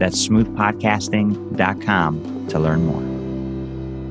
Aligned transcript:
That's 0.00 0.26
smoothpodcasting.com 0.26 2.46
to 2.48 2.58
learn 2.58 2.86
more. 2.86 3.02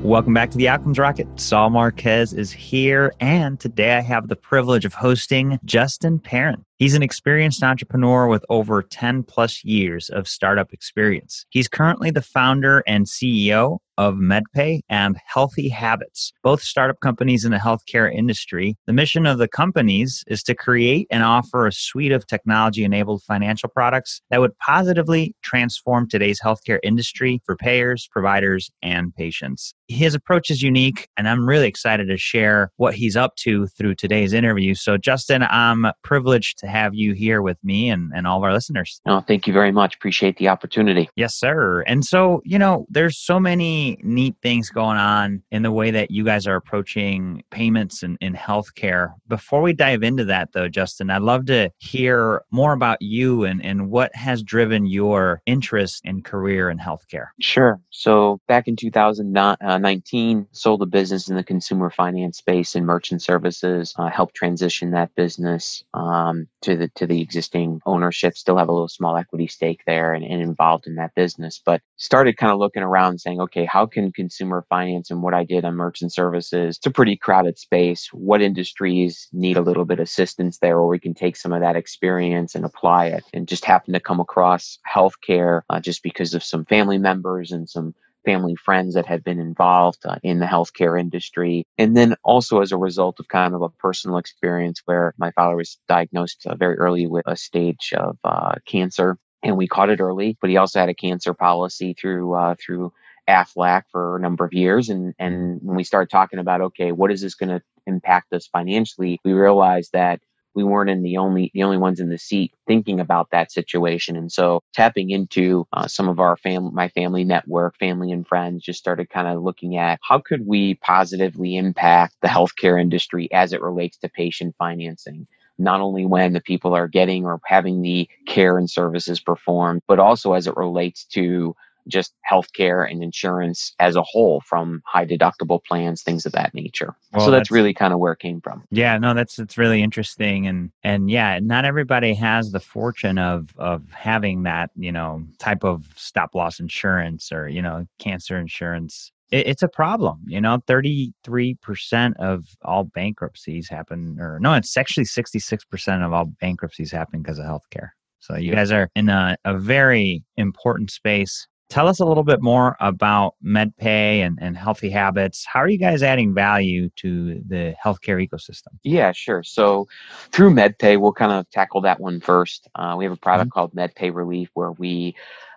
Welcome 0.08 0.32
back 0.32 0.50
to 0.52 0.56
the 0.56 0.68
Outcomes 0.68 1.00
Rocket. 1.00 1.26
Saul 1.38 1.68
Marquez 1.70 2.32
is 2.32 2.52
here, 2.52 3.12
and 3.18 3.58
today 3.58 3.96
I 3.96 4.00
have 4.00 4.28
the 4.28 4.36
privilege 4.36 4.84
of 4.84 4.94
hosting 4.94 5.58
Justin 5.64 6.20
Perun. 6.20 6.62
He's 6.78 6.94
an 6.94 7.02
experienced 7.02 7.64
entrepreneur 7.64 8.28
with 8.28 8.44
over 8.48 8.82
10 8.82 9.24
plus 9.24 9.64
years 9.64 10.08
of 10.10 10.28
startup 10.28 10.72
experience. 10.72 11.44
He's 11.50 11.66
currently 11.66 12.12
the 12.12 12.22
founder 12.22 12.84
and 12.86 13.04
CEO 13.04 13.80
of 14.00 14.14
MedPay 14.14 14.80
and 14.88 15.18
Healthy 15.26 15.68
Habits, 15.68 16.32
both 16.42 16.62
startup 16.62 17.00
companies 17.00 17.44
in 17.44 17.50
the 17.50 17.58
healthcare 17.58 18.10
industry. 18.10 18.78
The 18.86 18.94
mission 18.94 19.26
of 19.26 19.36
the 19.36 19.46
companies 19.46 20.24
is 20.26 20.42
to 20.44 20.54
create 20.54 21.06
and 21.10 21.22
offer 21.22 21.66
a 21.66 21.72
suite 21.72 22.10
of 22.10 22.26
technology 22.26 22.82
enabled 22.82 23.22
financial 23.24 23.68
products 23.68 24.22
that 24.30 24.40
would 24.40 24.56
positively 24.56 25.34
transform 25.42 26.08
today's 26.08 26.40
healthcare 26.40 26.78
industry 26.82 27.42
for 27.44 27.56
payers, 27.56 28.08
providers, 28.10 28.70
and 28.82 29.14
patients. 29.14 29.74
His 29.88 30.14
approach 30.14 30.50
is 30.50 30.62
unique, 30.62 31.08
and 31.18 31.28
I'm 31.28 31.46
really 31.46 31.68
excited 31.68 32.08
to 32.08 32.16
share 32.16 32.72
what 32.76 32.94
he's 32.94 33.16
up 33.16 33.36
to 33.36 33.66
through 33.66 33.96
today's 33.96 34.32
interview. 34.32 34.74
So, 34.74 34.96
Justin, 34.96 35.42
I'm 35.42 35.86
privileged 36.02 36.56
to 36.60 36.68
have 36.68 36.94
you 36.94 37.12
here 37.12 37.42
with 37.42 37.58
me 37.62 37.90
and, 37.90 38.12
and 38.14 38.26
all 38.26 38.38
of 38.38 38.44
our 38.44 38.52
listeners. 38.54 38.98
Oh, 39.06 39.20
thank 39.20 39.46
you 39.46 39.52
very 39.52 39.72
much. 39.72 39.96
Appreciate 39.96 40.38
the 40.38 40.48
opportunity. 40.48 41.10
Yes, 41.16 41.34
sir. 41.34 41.82
And 41.82 42.02
so, 42.02 42.40
you 42.46 42.58
know, 42.58 42.86
there's 42.88 43.18
so 43.18 43.38
many 43.38 43.89
neat 44.02 44.36
things 44.42 44.70
going 44.70 44.96
on 44.96 45.42
in 45.50 45.62
the 45.62 45.72
way 45.72 45.90
that 45.90 46.10
you 46.10 46.24
guys 46.24 46.46
are 46.46 46.56
approaching 46.56 47.42
payments 47.50 48.02
in, 48.02 48.16
in 48.20 48.34
healthcare. 48.34 49.14
Before 49.28 49.62
we 49.62 49.72
dive 49.72 50.02
into 50.02 50.24
that, 50.26 50.52
though, 50.52 50.68
Justin, 50.68 51.10
I'd 51.10 51.22
love 51.22 51.46
to 51.46 51.70
hear 51.78 52.42
more 52.50 52.72
about 52.72 52.98
you 53.00 53.44
and, 53.44 53.64
and 53.64 53.90
what 53.90 54.14
has 54.14 54.42
driven 54.42 54.86
your 54.86 55.42
interest 55.46 56.02
and 56.04 56.24
career 56.24 56.70
in 56.70 56.78
healthcare. 56.78 57.26
Sure. 57.40 57.80
So, 57.90 58.40
back 58.48 58.68
in 58.68 58.76
2019, 58.76 60.46
sold 60.52 60.82
a 60.82 60.86
business 60.86 61.28
in 61.28 61.36
the 61.36 61.44
consumer 61.44 61.90
finance 61.90 62.38
space 62.38 62.74
and 62.74 62.86
merchant 62.86 63.22
services, 63.22 63.94
uh, 63.98 64.08
helped 64.08 64.34
transition 64.34 64.92
that 64.92 65.14
business 65.14 65.82
um, 65.94 66.48
to 66.62 66.76
the 66.76 66.88
to 66.96 67.06
the 67.06 67.20
existing 67.20 67.80
ownership. 67.86 68.36
Still 68.36 68.56
have 68.56 68.68
a 68.68 68.72
little 68.72 68.88
small 68.88 69.16
equity 69.16 69.46
stake 69.46 69.82
there 69.86 70.12
and, 70.14 70.24
and 70.24 70.42
involved 70.42 70.86
in 70.86 70.96
that 70.96 71.14
business, 71.14 71.60
but 71.64 71.80
started 71.96 72.36
kind 72.36 72.52
of 72.52 72.58
looking 72.58 72.82
around, 72.82 73.20
saying, 73.20 73.40
okay, 73.40 73.64
how 73.70 73.86
can 73.86 74.10
consumer 74.10 74.66
finance 74.68 75.10
and 75.10 75.22
what 75.22 75.32
I 75.32 75.44
did 75.44 75.64
on 75.64 75.76
merchant 75.76 76.12
services? 76.12 76.76
It's 76.76 76.86
a 76.86 76.90
pretty 76.90 77.16
crowded 77.16 77.56
space. 77.58 78.08
What 78.12 78.42
industries 78.42 79.28
need 79.32 79.56
a 79.56 79.62
little 79.62 79.84
bit 79.84 80.00
of 80.00 80.04
assistance 80.04 80.58
there, 80.58 80.76
or 80.76 80.88
we 80.88 80.98
can 80.98 81.14
take 81.14 81.36
some 81.36 81.52
of 81.52 81.60
that 81.60 81.76
experience 81.76 82.56
and 82.56 82.64
apply 82.64 83.06
it? 83.06 83.24
And 83.32 83.46
just 83.46 83.64
happened 83.64 83.94
to 83.94 84.00
come 84.00 84.18
across 84.18 84.78
healthcare 84.92 85.62
uh, 85.70 85.78
just 85.78 86.02
because 86.02 86.34
of 86.34 86.42
some 86.42 86.64
family 86.64 86.98
members 86.98 87.52
and 87.52 87.68
some 87.68 87.94
family 88.24 88.56
friends 88.56 88.94
that 88.94 89.06
had 89.06 89.22
been 89.22 89.38
involved 89.38 90.04
uh, 90.04 90.16
in 90.22 90.40
the 90.40 90.46
healthcare 90.46 90.98
industry. 90.98 91.64
And 91.78 91.96
then 91.96 92.16
also 92.24 92.60
as 92.60 92.72
a 92.72 92.76
result 92.76 93.20
of 93.20 93.28
kind 93.28 93.54
of 93.54 93.62
a 93.62 93.68
personal 93.68 94.18
experience 94.18 94.82
where 94.84 95.14
my 95.16 95.30
father 95.30 95.56
was 95.56 95.78
diagnosed 95.88 96.44
uh, 96.44 96.56
very 96.56 96.76
early 96.76 97.06
with 97.06 97.22
a 97.26 97.36
stage 97.36 97.92
of 97.96 98.18
uh, 98.24 98.56
cancer. 98.66 99.16
And 99.42 99.56
we 99.56 99.68
caught 99.68 99.90
it 99.90 100.00
early, 100.00 100.36
but 100.40 100.50
he 100.50 100.58
also 100.58 100.80
had 100.80 100.90
a 100.90 100.94
cancer 100.94 101.32
policy 101.32 101.94
through 101.98 102.34
uh, 102.34 102.56
through 102.62 102.92
AFLAC 103.30 103.84
for 103.90 104.16
a 104.16 104.20
number 104.20 104.44
of 104.44 104.52
years. 104.52 104.88
And 104.88 105.14
and 105.18 105.60
when 105.62 105.76
we 105.76 105.84
started 105.84 106.10
talking 106.10 106.38
about 106.38 106.60
okay, 106.60 106.92
what 106.92 107.12
is 107.12 107.20
this 107.20 107.34
going 107.34 107.50
to 107.50 107.62
impact 107.86 108.32
us 108.32 108.46
financially, 108.46 109.20
we 109.24 109.32
realized 109.32 109.92
that 109.92 110.20
we 110.54 110.64
weren't 110.64 110.90
in 110.90 111.02
the 111.02 111.16
only 111.16 111.50
the 111.54 111.62
only 111.62 111.76
ones 111.76 112.00
in 112.00 112.08
the 112.08 112.18
seat 112.18 112.52
thinking 112.66 113.00
about 113.00 113.30
that 113.30 113.52
situation 113.52 114.16
and 114.16 114.30
so 114.32 114.60
tapping 114.74 115.10
into 115.10 115.66
uh, 115.72 115.86
some 115.86 116.08
of 116.08 116.20
our 116.20 116.36
family 116.36 116.70
my 116.72 116.88
family 116.88 117.24
network 117.24 117.76
family 117.78 118.10
and 118.12 118.26
friends 118.26 118.62
just 118.62 118.78
started 118.78 119.08
kind 119.10 119.28
of 119.28 119.42
looking 119.42 119.76
at 119.76 119.98
how 120.02 120.18
could 120.18 120.46
we 120.46 120.74
positively 120.76 121.56
impact 121.56 122.16
the 122.22 122.28
healthcare 122.28 122.80
industry 122.80 123.30
as 123.32 123.52
it 123.52 123.62
relates 123.62 123.98
to 123.98 124.08
patient 124.08 124.54
financing 124.58 125.26
not 125.58 125.80
only 125.80 126.06
when 126.06 126.32
the 126.32 126.40
people 126.40 126.74
are 126.74 126.88
getting 126.88 127.24
or 127.24 127.40
having 127.44 127.82
the 127.82 128.08
care 128.26 128.58
and 128.58 128.70
services 128.70 129.20
performed 129.20 129.82
but 129.86 129.98
also 129.98 130.32
as 130.32 130.46
it 130.46 130.56
relates 130.56 131.04
to 131.04 131.54
just 131.88 132.14
healthcare 132.30 132.90
and 132.90 133.02
insurance 133.02 133.74
as 133.78 133.96
a 133.96 134.02
whole 134.02 134.40
from 134.46 134.82
high 134.86 135.06
deductible 135.06 135.62
plans 135.64 136.02
things 136.02 136.26
of 136.26 136.32
that 136.32 136.54
nature. 136.54 136.94
Well, 137.12 137.26
so 137.26 137.30
that's, 137.30 137.40
that's 137.40 137.50
really 137.50 137.74
kind 137.74 137.92
of 137.92 137.98
where 137.98 138.12
it 138.12 138.18
came 138.18 138.40
from. 138.40 138.64
Yeah 138.70 138.98
no 138.98 139.14
that's 139.14 139.38
it's 139.38 139.58
really 139.58 139.82
interesting 139.82 140.46
and 140.46 140.70
and 140.82 141.10
yeah 141.10 141.38
not 141.40 141.64
everybody 141.64 142.14
has 142.14 142.52
the 142.52 142.60
fortune 142.60 143.18
of 143.18 143.50
of 143.56 143.90
having 143.92 144.42
that 144.44 144.70
you 144.76 144.92
know 144.92 145.22
type 145.38 145.64
of 145.64 145.86
stop 145.96 146.34
loss 146.34 146.60
insurance 146.60 147.32
or 147.32 147.48
you 147.48 147.62
know 147.62 147.86
cancer 147.98 148.38
insurance. 148.38 149.12
It, 149.30 149.46
it's 149.46 149.62
a 149.62 149.68
problem 149.68 150.20
you 150.26 150.40
know 150.40 150.58
33% 150.68 152.16
of 152.18 152.44
all 152.62 152.84
bankruptcies 152.84 153.68
happen 153.68 154.18
or 154.20 154.38
no 154.40 154.54
it's 154.54 154.76
actually 154.76 155.04
66% 155.04 156.04
of 156.04 156.12
all 156.12 156.26
bankruptcies 156.40 156.92
happen 156.92 157.22
because 157.22 157.38
of 157.38 157.46
healthcare. 157.46 157.90
So 158.20 158.36
you 158.36 158.52
guys 158.52 158.70
are 158.70 158.90
in 158.94 159.08
a, 159.08 159.36
a 159.46 159.58
very 159.58 160.22
important 160.36 160.90
space 160.90 161.48
Tell 161.70 161.86
us 161.86 162.00
a 162.00 162.04
little 162.04 162.24
bit 162.24 162.42
more 162.42 162.76
about 162.80 163.36
MedPay 163.44 164.26
and, 164.26 164.38
and 164.42 164.56
healthy 164.56 164.90
habits. 164.90 165.46
How 165.46 165.60
are 165.60 165.68
you 165.68 165.78
guys 165.78 166.02
adding 166.02 166.34
value 166.34 166.90
to 166.96 167.40
the 167.46 167.76
healthcare 167.82 168.26
ecosystem? 168.26 168.76
Yeah, 168.82 169.12
sure. 169.12 169.44
So 169.44 169.86
through 170.32 170.50
MedPay, 170.50 171.00
we'll 171.00 171.12
kind 171.12 171.30
of 171.30 171.48
tackle 171.50 171.80
that 171.82 172.00
one 172.00 172.20
first. 172.20 172.68
Uh, 172.74 172.96
we 172.98 173.04
have 173.04 173.12
a 173.12 173.16
product 173.16 173.50
mm-hmm. 173.50 173.54
called 173.54 173.74
MedPay 173.74 174.12
Relief 174.12 174.50
where 174.54 174.72
we 174.72 175.14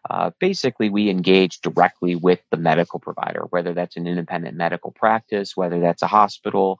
uh, 0.09 0.29
basically 0.39 0.89
we 0.89 1.09
engage 1.09 1.61
directly 1.61 2.15
with 2.15 2.41
the 2.51 2.57
medical 2.57 2.99
provider, 2.99 3.45
whether 3.49 3.73
that's 3.73 3.97
an 3.97 4.05
independent 4.05 4.55
medical 4.55 4.91
practice, 4.91 5.57
whether 5.57 5.79
that's 5.79 6.03
a 6.03 6.07
hospital, 6.07 6.79